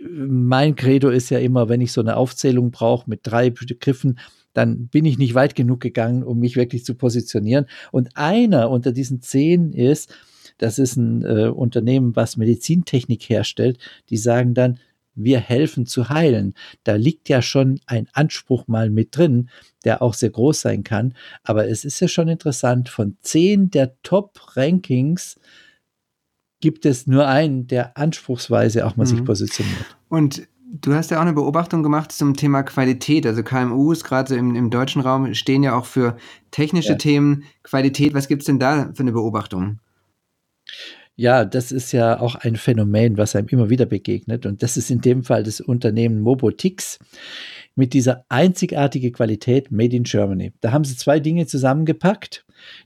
Mein 0.09 0.77
Credo 0.77 1.09
ist 1.09 1.29
ja 1.31 1.41
immer, 1.41 1.69
wenn 1.69 1.81
ich 1.81 1.91
so 1.91 2.01
eine 2.01 2.17
Aufzählung 2.17 2.71
brauche 2.71 3.11
mit 3.11 3.23
drei 3.25 3.51
Begriffen, 3.51 4.21
dann 4.53 4.87
bin 4.87 5.07
ich 5.07 5.19
nicht 5.19 5.35
weit 5.35 5.57
genug 5.57 5.81
gegangen, 5.81 6.23
um 6.23 6.39
mich 6.39 6.55
wirklich 6.55 6.85
zu 6.85 6.95
positionieren. 6.95 7.67
Und 7.91 8.17
einer 8.17 8.71
unter 8.71 8.93
diesen 8.93 9.21
zehn 9.23 9.73
ist, 9.73 10.15
das 10.59 10.79
ist 10.79 10.97
ein 10.97 11.25
äh, 11.25 11.49
Unternehmen, 11.49 12.17
was 12.17 12.37
Medizintechnik 12.37 13.29
herstellt, 13.29 13.79
die 14.11 14.17
sagen 14.17 14.55
dann, 14.55 14.79
wir 15.17 15.41
helfen 15.41 15.87
zu 15.87 16.11
heilen. 16.11 16.55
Da 16.85 16.95
liegt 16.95 17.29
ja 17.29 17.43
schon 17.43 17.81
ein 17.87 18.07
Anspruch 18.13 18.69
mal 18.69 18.91
mit 18.91 19.17
drin, 19.17 19.49
der 19.85 20.03
auch 20.03 20.15
sehr 20.15 20.31
groß 20.31 20.61
sein 20.61 20.85
kann. 20.85 21.15
Aber 21.43 21.67
es 21.67 21.85
ist 21.85 22.01
ja 22.01 22.09
schon 22.09 22.29
interessant, 22.29 22.89
von 22.89 23.17
zehn 23.23 23.71
der 23.71 24.01
Top-Rankings 24.03 25.41
gibt 26.61 26.87
es 26.87 27.07
nur 27.07 27.27
einen, 27.27 27.67
der 27.67 27.97
anspruchsweise 27.97 28.87
auch 28.87 28.97
mal 28.97 29.05
mhm. 29.05 29.09
sich 29.09 29.25
positioniert. 29.25 29.97
Und 30.09 30.47
du 30.71 30.95
hast 30.95 31.11
ja 31.11 31.19
auch 31.19 31.23
eine 31.23 31.33
Beobachtung 31.33 31.83
gemacht 31.83 32.13
zum 32.13 32.35
Thema 32.35 32.63
Qualität. 32.63 33.27
Also 33.27 33.43
KMUs, 33.43 34.05
gerade 34.05 34.29
so 34.29 34.35
im, 34.35 34.55
im, 34.55 34.71
deutschen 34.71 35.01
Raum, 35.01 35.33
stehen 35.35 35.63
ja 35.63 35.77
auch 35.77 35.87
für 35.87 36.17
technische 36.51 36.93
ja. 36.93 36.99
Themen. 36.99 37.45
Qualität, 37.63 38.15
was 38.15 38.29
gibt 38.29 38.43
es 38.43 38.47
denn 38.47 38.59
da 38.59 38.91
für 38.95 39.01
eine 39.01 39.13
Beobachtung? 39.13 39.81
Ja, 41.19 41.47
das 41.47 41.73
ist 41.73 41.93
ja 41.93 42.21
auch 42.21 42.35
ein 42.35 42.57
Phänomen, 42.57 43.17
was 43.17 43.35
einem 43.35 43.49
immer 43.49 43.71
wieder 43.71 43.87
begegnet. 43.87 44.45
Und 44.45 44.63
das 44.63 44.77
ist 44.77 44.91
in 44.91 45.01
dem 45.01 45.25
Fall 45.25 45.43
das 45.43 45.63
Unternehmen 45.63 46.21
Mobotix 46.21 46.99
mit 47.75 47.95
dieser 47.95 48.25
einzigartige 48.29 49.13
Qualität 49.13 49.71
Made 49.71 49.97
in 49.97 50.03
Germany. 50.03 50.53
Da 50.61 50.73
haben 50.73 50.85
sie 50.85 50.97
zwei 50.97 51.19
Dinge 51.19 51.47
zusammengepackt, 51.47 52.45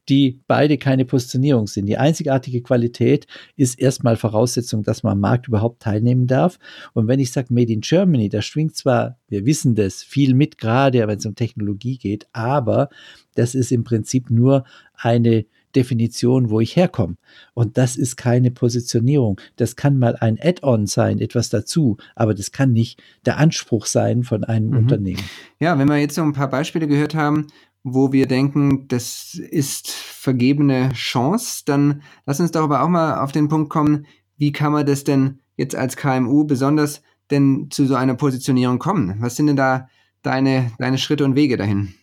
die 0.08 0.40
beide 0.46 0.78
keine 0.78 1.04
Positionierung 1.04 1.66
sind. 1.66 1.86
Die 1.86 1.96
einzigartige 1.96 2.62
Qualität 2.62 3.26
ist 3.56 3.80
erstmal 3.80 4.16
Voraussetzung, 4.16 4.84
dass 4.84 5.02
man 5.02 5.14
am 5.14 5.20
Markt 5.20 5.48
überhaupt 5.48 5.82
teilnehmen 5.82 6.28
darf. 6.28 6.58
Und 6.92 7.08
wenn 7.08 7.18
ich 7.18 7.32
sage 7.32 7.52
Made 7.52 7.72
in 7.72 7.80
Germany, 7.80 8.28
da 8.28 8.42
schwingt 8.42 8.76
zwar, 8.76 9.18
wir 9.28 9.44
wissen 9.44 9.74
das, 9.74 10.04
viel 10.04 10.34
mit, 10.34 10.58
gerade 10.58 11.06
wenn 11.06 11.18
es 11.18 11.26
um 11.26 11.34
Technologie 11.34 11.98
geht, 11.98 12.28
aber 12.32 12.90
das 13.34 13.56
ist 13.56 13.72
im 13.72 13.82
Prinzip 13.82 14.30
nur 14.30 14.64
eine 14.94 15.46
Definition, 15.76 16.50
wo 16.50 16.60
ich 16.60 16.76
herkomme. 16.76 17.16
Und 17.54 17.78
das 17.78 17.96
ist 17.96 18.16
keine 18.16 18.50
Positionierung. 18.50 19.40
Das 19.56 19.76
kann 19.76 19.98
mal 19.98 20.16
ein 20.16 20.38
Add-on 20.40 20.86
sein, 20.86 21.20
etwas 21.20 21.48
dazu, 21.50 21.96
aber 22.14 22.34
das 22.34 22.52
kann 22.52 22.72
nicht 22.72 23.02
der 23.26 23.38
Anspruch 23.38 23.86
sein 23.86 24.24
von 24.24 24.44
einem 24.44 24.70
mhm. 24.70 24.76
Unternehmen. 24.76 25.22
Ja, 25.58 25.78
wenn 25.78 25.88
wir 25.88 25.98
jetzt 25.98 26.14
so 26.14 26.22
ein 26.22 26.32
paar 26.32 26.50
Beispiele 26.50 26.86
gehört 26.86 27.14
haben, 27.14 27.46
wo 27.82 28.12
wir 28.12 28.26
denken, 28.26 28.88
das 28.88 29.34
ist 29.34 29.90
vergebene 29.90 30.92
Chance, 30.92 31.62
dann 31.64 32.02
lass 32.26 32.40
uns 32.40 32.50
doch 32.50 32.62
aber 32.62 32.82
auch 32.82 32.88
mal 32.88 33.20
auf 33.20 33.32
den 33.32 33.48
Punkt 33.48 33.70
kommen, 33.70 34.06
wie 34.36 34.52
kann 34.52 34.72
man 34.72 34.86
das 34.86 35.04
denn 35.04 35.38
jetzt 35.56 35.74
als 35.74 35.96
KMU 35.96 36.44
besonders 36.44 37.02
denn 37.30 37.68
zu 37.70 37.86
so 37.86 37.94
einer 37.94 38.14
Positionierung 38.14 38.78
kommen? 38.78 39.16
Was 39.20 39.36
sind 39.36 39.46
denn 39.46 39.56
da 39.56 39.88
deine, 40.22 40.72
deine 40.78 40.98
Schritte 40.98 41.24
und 41.24 41.36
Wege 41.36 41.56
dahin? 41.56 41.94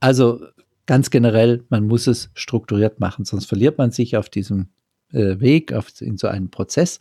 Also 0.00 0.40
ganz 0.86 1.10
generell, 1.10 1.64
man 1.68 1.86
muss 1.86 2.06
es 2.06 2.30
strukturiert 2.34 3.00
machen, 3.00 3.24
sonst 3.24 3.46
verliert 3.46 3.78
man 3.78 3.90
sich 3.90 4.16
auf 4.16 4.28
diesem 4.28 4.68
äh, 5.12 5.40
Weg, 5.40 5.72
auf, 5.72 6.00
in 6.00 6.16
so 6.16 6.28
einem 6.28 6.50
Prozess. 6.50 6.98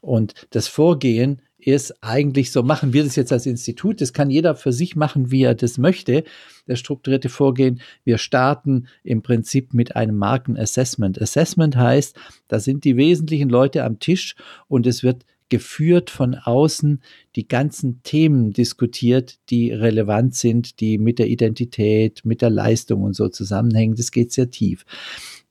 Und 0.00 0.34
das 0.50 0.68
Vorgehen 0.68 1.42
ist 1.58 2.02
eigentlich 2.02 2.52
so, 2.52 2.62
machen 2.62 2.92
wir 2.92 3.04
das 3.04 3.16
jetzt 3.16 3.32
als 3.32 3.46
Institut, 3.46 4.00
das 4.00 4.12
kann 4.12 4.30
jeder 4.30 4.54
für 4.54 4.72
sich 4.72 4.96
machen, 4.96 5.30
wie 5.30 5.42
er 5.42 5.54
das 5.54 5.78
möchte. 5.78 6.24
Das 6.66 6.78
strukturierte 6.78 7.28
Vorgehen, 7.28 7.80
wir 8.04 8.18
starten 8.18 8.86
im 9.02 9.22
Prinzip 9.22 9.72
mit 9.72 9.96
einem 9.96 10.16
Markenassessment. 10.16 11.20
Assessment 11.20 11.76
heißt, 11.76 12.16
da 12.48 12.60
sind 12.60 12.84
die 12.84 12.96
wesentlichen 12.96 13.48
Leute 13.48 13.84
am 13.84 13.98
Tisch 13.98 14.34
und 14.68 14.86
es 14.86 15.02
wird 15.02 15.24
geführt 15.54 16.10
von 16.10 16.34
außen 16.34 17.00
die 17.36 17.46
ganzen 17.46 18.02
Themen 18.02 18.52
diskutiert, 18.52 19.38
die 19.50 19.70
relevant 19.70 20.34
sind, 20.34 20.80
die 20.80 20.98
mit 20.98 21.20
der 21.20 21.28
Identität, 21.28 22.24
mit 22.24 22.42
der 22.42 22.50
Leistung 22.50 23.04
und 23.04 23.14
so 23.14 23.28
zusammenhängen. 23.28 23.94
Das 23.94 24.10
geht 24.10 24.32
sehr 24.32 24.50
tief. 24.50 24.84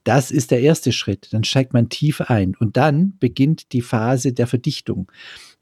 Das 0.04 0.30
ist 0.30 0.52
der 0.52 0.60
erste 0.60 0.92
Schritt. 0.92 1.30
Dann 1.32 1.46
steigt 1.46 1.72
man 1.72 1.88
tief 1.88 2.20
ein 2.20 2.54
und 2.60 2.76
dann 2.76 3.14
beginnt 3.18 3.72
die 3.72 3.82
Phase 3.82 4.34
der 4.34 4.46
Verdichtung. 4.46 5.10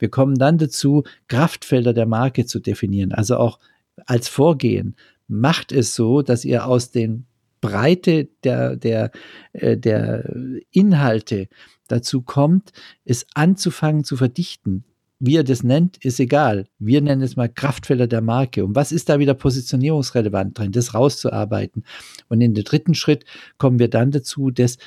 Wir 0.00 0.08
kommen 0.08 0.34
dann 0.34 0.58
dazu, 0.58 1.04
Kraftfelder 1.28 1.92
der 1.92 2.06
Marke 2.06 2.44
zu 2.44 2.58
definieren, 2.58 3.12
also 3.12 3.36
auch 3.36 3.60
als 4.06 4.26
Vorgehen. 4.26 4.96
Macht 5.28 5.70
es 5.70 5.94
so, 5.94 6.22
dass 6.22 6.44
ihr 6.44 6.66
aus 6.66 6.90
den 6.90 7.26
Breite 7.62 8.28
der, 8.44 8.76
der, 8.76 9.10
äh, 9.54 9.78
der 9.78 10.30
Inhalte 10.70 11.48
dazu 11.88 12.20
kommt, 12.20 12.72
es 13.06 13.24
anzufangen 13.34 14.04
zu 14.04 14.18
verdichten. 14.18 14.84
Wie 15.18 15.36
er 15.36 15.44
das 15.44 15.62
nennt, 15.62 16.04
ist 16.04 16.18
egal. 16.18 16.66
Wir 16.80 17.00
nennen 17.00 17.22
es 17.22 17.36
mal 17.36 17.48
Kraftfelder 17.48 18.08
der 18.08 18.20
Marke. 18.22 18.64
Und 18.64 18.74
was 18.74 18.90
ist 18.90 19.08
da 19.08 19.20
wieder 19.20 19.34
positionierungsrelevant 19.34 20.58
drin, 20.58 20.72
das 20.72 20.94
rauszuarbeiten? 20.94 21.84
Und 22.28 22.40
in 22.40 22.54
den 22.54 22.64
dritten 22.64 22.94
Schritt 22.94 23.24
kommen 23.56 23.78
wir 23.78 23.88
dann 23.88 24.10
dazu, 24.10 24.50
das 24.50 24.78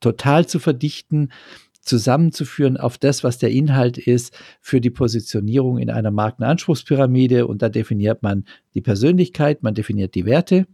total 0.00 0.46
zu 0.46 0.58
verdichten, 0.58 1.30
zusammenzuführen 1.82 2.78
auf 2.78 2.96
das, 2.96 3.22
was 3.22 3.38
der 3.38 3.50
Inhalt 3.50 3.98
ist 3.98 4.34
für 4.62 4.80
die 4.80 4.90
Positionierung 4.90 5.76
in 5.76 5.90
einer 5.90 6.10
Markenanspruchspyramide. 6.10 7.46
Und 7.46 7.60
da 7.60 7.68
definiert 7.68 8.22
man 8.22 8.44
die 8.72 8.80
Persönlichkeit, 8.80 9.62
man 9.62 9.74
definiert 9.74 10.14
die 10.14 10.24
Werte, 10.24 10.66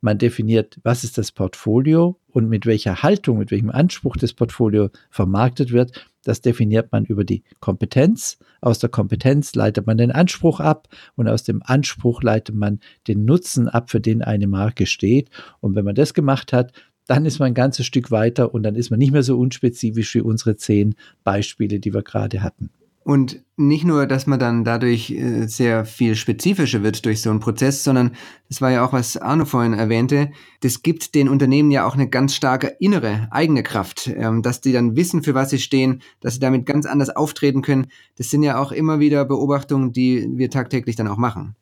man 0.00 0.18
definiert, 0.18 0.78
was 0.82 1.04
ist 1.04 1.18
das 1.18 1.32
Portfolio 1.32 2.18
und 2.28 2.48
mit 2.48 2.66
welcher 2.66 3.02
Haltung, 3.02 3.38
mit 3.38 3.50
welchem 3.50 3.70
Anspruch 3.70 4.16
das 4.16 4.32
Portfolio 4.32 4.90
vermarktet 5.10 5.72
wird. 5.72 6.08
Das 6.24 6.40
definiert 6.40 6.92
man 6.92 7.04
über 7.04 7.24
die 7.24 7.42
Kompetenz. 7.60 8.38
Aus 8.60 8.78
der 8.78 8.90
Kompetenz 8.90 9.54
leitet 9.54 9.86
man 9.86 9.98
den 9.98 10.12
Anspruch 10.12 10.60
ab 10.60 10.88
und 11.16 11.28
aus 11.28 11.42
dem 11.42 11.62
Anspruch 11.64 12.22
leitet 12.22 12.54
man 12.54 12.80
den 13.08 13.24
Nutzen 13.24 13.68
ab, 13.68 13.90
für 13.90 14.00
den 14.00 14.22
eine 14.22 14.46
Marke 14.46 14.86
steht. 14.86 15.30
Und 15.60 15.74
wenn 15.74 15.84
man 15.84 15.94
das 15.94 16.14
gemacht 16.14 16.52
hat, 16.52 16.72
dann 17.06 17.24
ist 17.24 17.38
man 17.38 17.48
ein 17.48 17.54
ganzes 17.54 17.86
Stück 17.86 18.10
weiter 18.10 18.52
und 18.54 18.62
dann 18.62 18.76
ist 18.76 18.90
man 18.90 18.98
nicht 18.98 19.12
mehr 19.12 19.22
so 19.22 19.38
unspezifisch 19.38 20.14
wie 20.14 20.20
unsere 20.20 20.56
zehn 20.56 20.94
Beispiele, 21.24 21.80
die 21.80 21.94
wir 21.94 22.02
gerade 22.02 22.42
hatten. 22.42 22.70
Und 23.04 23.42
nicht 23.56 23.84
nur, 23.84 24.06
dass 24.06 24.26
man 24.26 24.38
dann 24.38 24.64
dadurch 24.64 25.10
äh, 25.10 25.46
sehr 25.46 25.84
viel 25.84 26.14
spezifischer 26.14 26.82
wird 26.82 27.04
durch 27.06 27.22
so 27.22 27.30
einen 27.30 27.40
Prozess, 27.40 27.82
sondern 27.82 28.12
das 28.48 28.60
war 28.60 28.70
ja 28.70 28.84
auch, 28.84 28.92
was 28.92 29.16
Arno 29.16 29.46
vorhin 29.46 29.72
erwähnte, 29.72 30.30
das 30.60 30.82
gibt 30.82 31.14
den 31.14 31.28
Unternehmen 31.28 31.70
ja 31.70 31.86
auch 31.86 31.94
eine 31.94 32.08
ganz 32.08 32.34
starke 32.34 32.76
innere, 32.80 33.26
eigene 33.30 33.62
Kraft, 33.62 34.08
ähm, 34.14 34.42
dass 34.42 34.60
die 34.60 34.72
dann 34.72 34.94
wissen, 34.94 35.22
für 35.22 35.34
was 35.34 35.50
sie 35.50 35.58
stehen, 35.58 36.02
dass 36.20 36.34
sie 36.34 36.40
damit 36.40 36.66
ganz 36.66 36.86
anders 36.86 37.08
auftreten 37.08 37.62
können. 37.62 37.86
Das 38.16 38.30
sind 38.30 38.42
ja 38.42 38.58
auch 38.58 38.72
immer 38.72 39.00
wieder 39.00 39.24
Beobachtungen, 39.24 39.92
die 39.92 40.28
wir 40.34 40.50
tagtäglich 40.50 40.96
dann 40.96 41.08
auch 41.08 41.16
machen. 41.16 41.56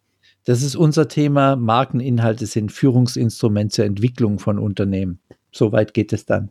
Das 0.44 0.62
ist 0.62 0.76
unser 0.76 1.08
Thema. 1.08 1.56
Markeninhalte 1.56 2.46
sind 2.46 2.72
Führungsinstrument 2.72 3.72
zur 3.72 3.84
Entwicklung 3.84 4.38
von 4.38 4.58
Unternehmen. 4.58 5.20
Soweit 5.50 5.94
geht 5.94 6.12
es 6.12 6.26
dann. 6.26 6.50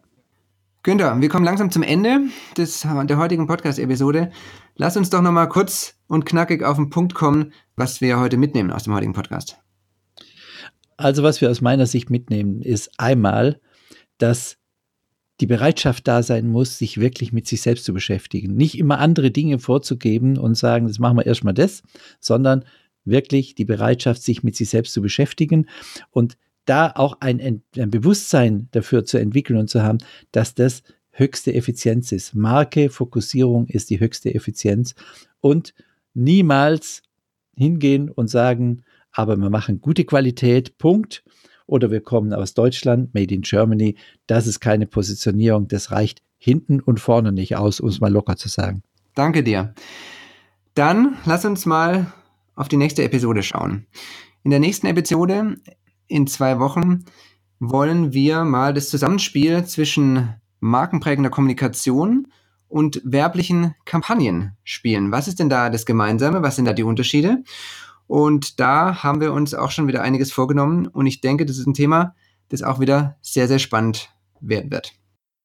Günther, 0.85 1.19
wir 1.19 1.29
kommen 1.29 1.45
langsam 1.45 1.71
zum 1.71 1.81
Ende 1.81 2.19
des, 2.55 2.81
der 2.81 3.17
heutigen 3.17 3.47
Podcast-Episode. 3.47 4.29
Lass 4.75 4.95
uns 4.95 5.09
doch 5.09 5.23
nochmal 5.23 5.49
kurz 5.49 5.95
und 6.05 6.27
knackig 6.27 6.61
auf 6.61 6.77
den 6.77 6.91
Punkt 6.91 7.15
kommen, 7.15 7.53
was 7.75 8.01
wir 8.01 8.19
heute 8.19 8.37
mitnehmen 8.37 8.69
aus 8.69 8.83
dem 8.83 8.93
heutigen 8.93 9.13
Podcast. 9.13 9.57
Also, 10.95 11.23
was 11.23 11.41
wir 11.41 11.49
aus 11.49 11.59
meiner 11.59 11.87
Sicht 11.87 12.11
mitnehmen, 12.11 12.61
ist 12.61 12.91
einmal, 12.99 13.59
dass 14.19 14.57
die 15.41 15.47
Bereitschaft 15.47 16.07
da 16.07 16.21
sein 16.21 16.45
muss, 16.45 16.77
sich 16.77 16.99
wirklich 16.99 17.33
mit 17.33 17.47
sich 17.47 17.63
selbst 17.63 17.85
zu 17.85 17.91
beschäftigen. 17.91 18.53
Nicht 18.53 18.77
immer 18.77 18.99
andere 18.99 19.31
Dinge 19.31 19.57
vorzugeben 19.57 20.37
und 20.37 20.53
sagen, 20.53 20.87
das 20.87 20.99
machen 20.99 21.17
wir 21.17 21.25
erstmal 21.25 21.55
das, 21.55 21.81
sondern 22.19 22.63
wirklich 23.05 23.55
die 23.55 23.65
Bereitschaft, 23.65 24.21
sich 24.21 24.43
mit 24.43 24.55
sich 24.55 24.69
selbst 24.69 24.93
zu 24.93 25.01
beschäftigen 25.01 25.67
und 26.11 26.37
da 26.65 26.91
auch 26.95 27.17
ein, 27.21 27.61
ein 27.77 27.91
Bewusstsein 27.91 28.67
dafür 28.71 29.05
zu 29.05 29.17
entwickeln 29.17 29.57
und 29.57 29.69
zu 29.69 29.83
haben, 29.83 29.99
dass 30.31 30.55
das 30.55 30.83
höchste 31.11 31.53
Effizienz 31.53 32.11
ist. 32.11 32.35
Marke, 32.35 32.89
Fokussierung 32.89 33.67
ist 33.67 33.89
die 33.89 33.99
höchste 33.99 34.33
Effizienz 34.33 34.95
und 35.39 35.73
niemals 36.13 37.03
hingehen 37.55 38.09
und 38.09 38.29
sagen, 38.29 38.83
aber 39.11 39.37
wir 39.37 39.49
machen 39.49 39.79
gute 39.79 40.03
Qualität, 40.03 40.77
Punkt. 40.77 41.23
Oder 41.67 41.89
wir 41.89 42.01
kommen 42.01 42.31
aus 42.33 42.53
Deutschland, 42.53 43.13
Made 43.15 43.33
in 43.33 43.41
Germany. 43.41 43.95
Das 44.27 44.45
ist 44.45 44.59
keine 44.59 44.85
Positionierung, 44.85 45.67
das 45.67 45.91
reicht 45.91 46.21
hinten 46.37 46.79
und 46.79 46.99
vorne 46.99 47.31
nicht 47.31 47.55
aus, 47.55 47.79
um 47.79 47.89
es 47.89 47.99
mal 47.99 48.11
locker 48.11 48.35
zu 48.35 48.49
sagen. 48.49 48.83
Danke 49.15 49.41
dir. 49.41 49.73
Dann 50.75 51.17
lass 51.25 51.45
uns 51.45 51.65
mal 51.65 52.13
auf 52.55 52.67
die 52.67 52.77
nächste 52.77 53.03
Episode 53.03 53.41
schauen. 53.41 53.87
In 54.43 54.51
der 54.51 54.59
nächsten 54.59 54.85
Episode 54.85 55.55
in 56.07 56.27
zwei 56.27 56.59
Wochen 56.59 57.05
wollen 57.59 58.13
wir 58.13 58.43
mal 58.43 58.73
das 58.73 58.89
Zusammenspiel 58.89 59.65
zwischen 59.65 60.35
markenprägender 60.59 61.29
Kommunikation 61.29 62.27
und 62.67 63.01
werblichen 63.03 63.75
Kampagnen 63.85 64.57
spielen. 64.63 65.11
Was 65.11 65.27
ist 65.27 65.39
denn 65.39 65.49
da 65.49 65.69
das 65.69 65.85
Gemeinsame? 65.85 66.41
Was 66.41 66.55
sind 66.55 66.65
da 66.65 66.73
die 66.73 66.83
Unterschiede? 66.83 67.43
Und 68.07 68.59
da 68.59 69.03
haben 69.03 69.21
wir 69.21 69.33
uns 69.33 69.53
auch 69.53 69.71
schon 69.71 69.87
wieder 69.87 70.01
einiges 70.01 70.31
vorgenommen 70.31 70.87
und 70.87 71.07
ich 71.07 71.21
denke, 71.21 71.45
das 71.45 71.57
ist 71.57 71.67
ein 71.67 71.73
Thema, 71.73 72.15
das 72.49 72.61
auch 72.61 72.79
wieder 72.79 73.17
sehr, 73.21 73.47
sehr 73.47 73.59
spannend 73.59 74.09
werden 74.41 74.71
wird. 74.71 74.93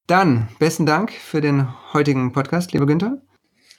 Dann 0.07 0.49
besten 0.59 0.87
Dank 0.87 1.13
für 1.13 1.41
den 1.41 1.69
heutigen 1.93 2.33
Podcast, 2.33 2.73
lieber 2.73 2.87
Günther. 2.87 3.23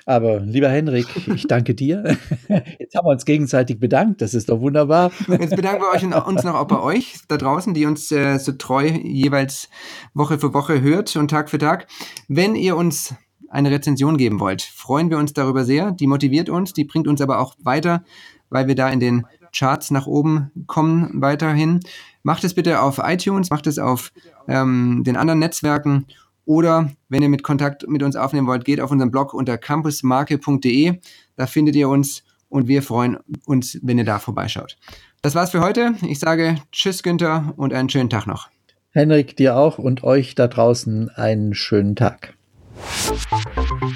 Aber 0.05 0.39
lieber 0.39 0.69
Henrik, 0.69 1.07
ich 1.27 1.47
danke 1.47 1.75
dir. 1.75 2.17
Jetzt 2.79 2.95
haben 2.95 3.05
wir 3.05 3.11
uns 3.11 3.25
gegenseitig 3.25 3.79
bedankt. 3.79 4.21
Das 4.21 4.33
ist 4.33 4.49
doch 4.49 4.59
wunderbar. 4.59 5.11
Jetzt 5.27 5.55
bedanken 5.55 5.81
wir 5.81 5.91
euch 5.91 6.03
und 6.03 6.13
uns 6.13 6.43
noch 6.43 6.55
auch 6.55 6.67
bei 6.67 6.79
euch 6.79 7.19
da 7.27 7.37
draußen, 7.37 7.73
die 7.73 7.85
uns 7.85 8.11
äh, 8.11 8.37
so 8.37 8.53
treu 8.53 8.87
jeweils 8.87 9.69
Woche 10.13 10.39
für 10.39 10.53
Woche 10.53 10.81
hört 10.81 11.15
und 11.15 11.29
Tag 11.29 11.49
für 11.49 11.57
Tag. 11.59 11.87
Wenn 12.27 12.55
ihr 12.55 12.75
uns 12.75 13.13
eine 13.49 13.69
Rezension 13.69 14.17
geben 14.17 14.39
wollt, 14.39 14.61
freuen 14.61 15.09
wir 15.09 15.17
uns 15.17 15.33
darüber 15.33 15.65
sehr. 15.65 15.91
Die 15.91 16.07
motiviert 16.07 16.49
uns, 16.49 16.73
die 16.73 16.85
bringt 16.85 17.07
uns 17.07 17.21
aber 17.21 17.39
auch 17.39 17.55
weiter, 17.61 18.03
weil 18.49 18.67
wir 18.67 18.75
da 18.75 18.89
in 18.89 18.99
den 18.99 19.25
Charts 19.53 19.91
nach 19.91 20.07
oben 20.07 20.51
kommen 20.67 21.21
weiterhin. 21.21 21.81
Macht 22.23 22.43
es 22.43 22.53
bitte 22.53 22.81
auf 22.81 22.99
iTunes, 23.03 23.49
macht 23.49 23.67
es 23.67 23.77
auf 23.77 24.11
ähm, 24.47 25.03
den 25.05 25.17
anderen 25.17 25.39
Netzwerken 25.39 26.05
oder 26.51 26.91
wenn 27.07 27.21
ihr 27.21 27.29
mit 27.29 27.43
Kontakt 27.43 27.87
mit 27.87 28.03
uns 28.03 28.17
aufnehmen 28.17 28.45
wollt, 28.45 28.65
geht 28.65 28.81
auf 28.81 28.91
unseren 28.91 29.09
Blog 29.09 29.33
unter 29.33 29.57
campusmarke.de. 29.57 30.99
Da 31.37 31.47
findet 31.47 31.77
ihr 31.77 31.87
uns 31.87 32.23
und 32.49 32.67
wir 32.67 32.83
freuen 32.83 33.17
uns, 33.45 33.79
wenn 33.81 33.97
ihr 33.97 34.03
da 34.03 34.19
vorbeischaut. 34.19 34.75
Das 35.21 35.33
war's 35.33 35.51
für 35.51 35.61
heute. 35.61 35.93
Ich 36.01 36.19
sage 36.19 36.57
Tschüss, 36.73 37.03
Günther, 37.03 37.53
und 37.55 37.73
einen 37.73 37.87
schönen 37.87 38.09
Tag 38.09 38.27
noch. 38.27 38.49
Henrik, 38.89 39.37
dir 39.37 39.55
auch 39.55 39.77
und 39.77 40.03
euch 40.03 40.35
da 40.35 40.49
draußen 40.49 41.07
einen 41.15 41.53
schönen 41.53 41.95
Tag. 41.95 42.33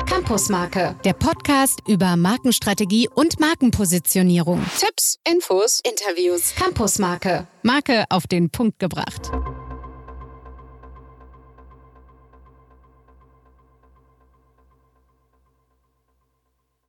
Campusmarke, 0.06 0.96
der 1.04 1.14
Podcast 1.14 1.80
über 1.90 2.16
Markenstrategie 2.16 3.10
und 3.14 3.38
Markenpositionierung. 3.38 4.64
Tipps, 4.80 5.20
Infos, 5.30 5.82
Interviews. 5.84 6.56
Campusmarke, 6.56 7.48
Marke 7.64 8.06
auf 8.10 8.28
den 8.28 8.50
Punkt 8.50 8.80
gebracht. 8.80 9.30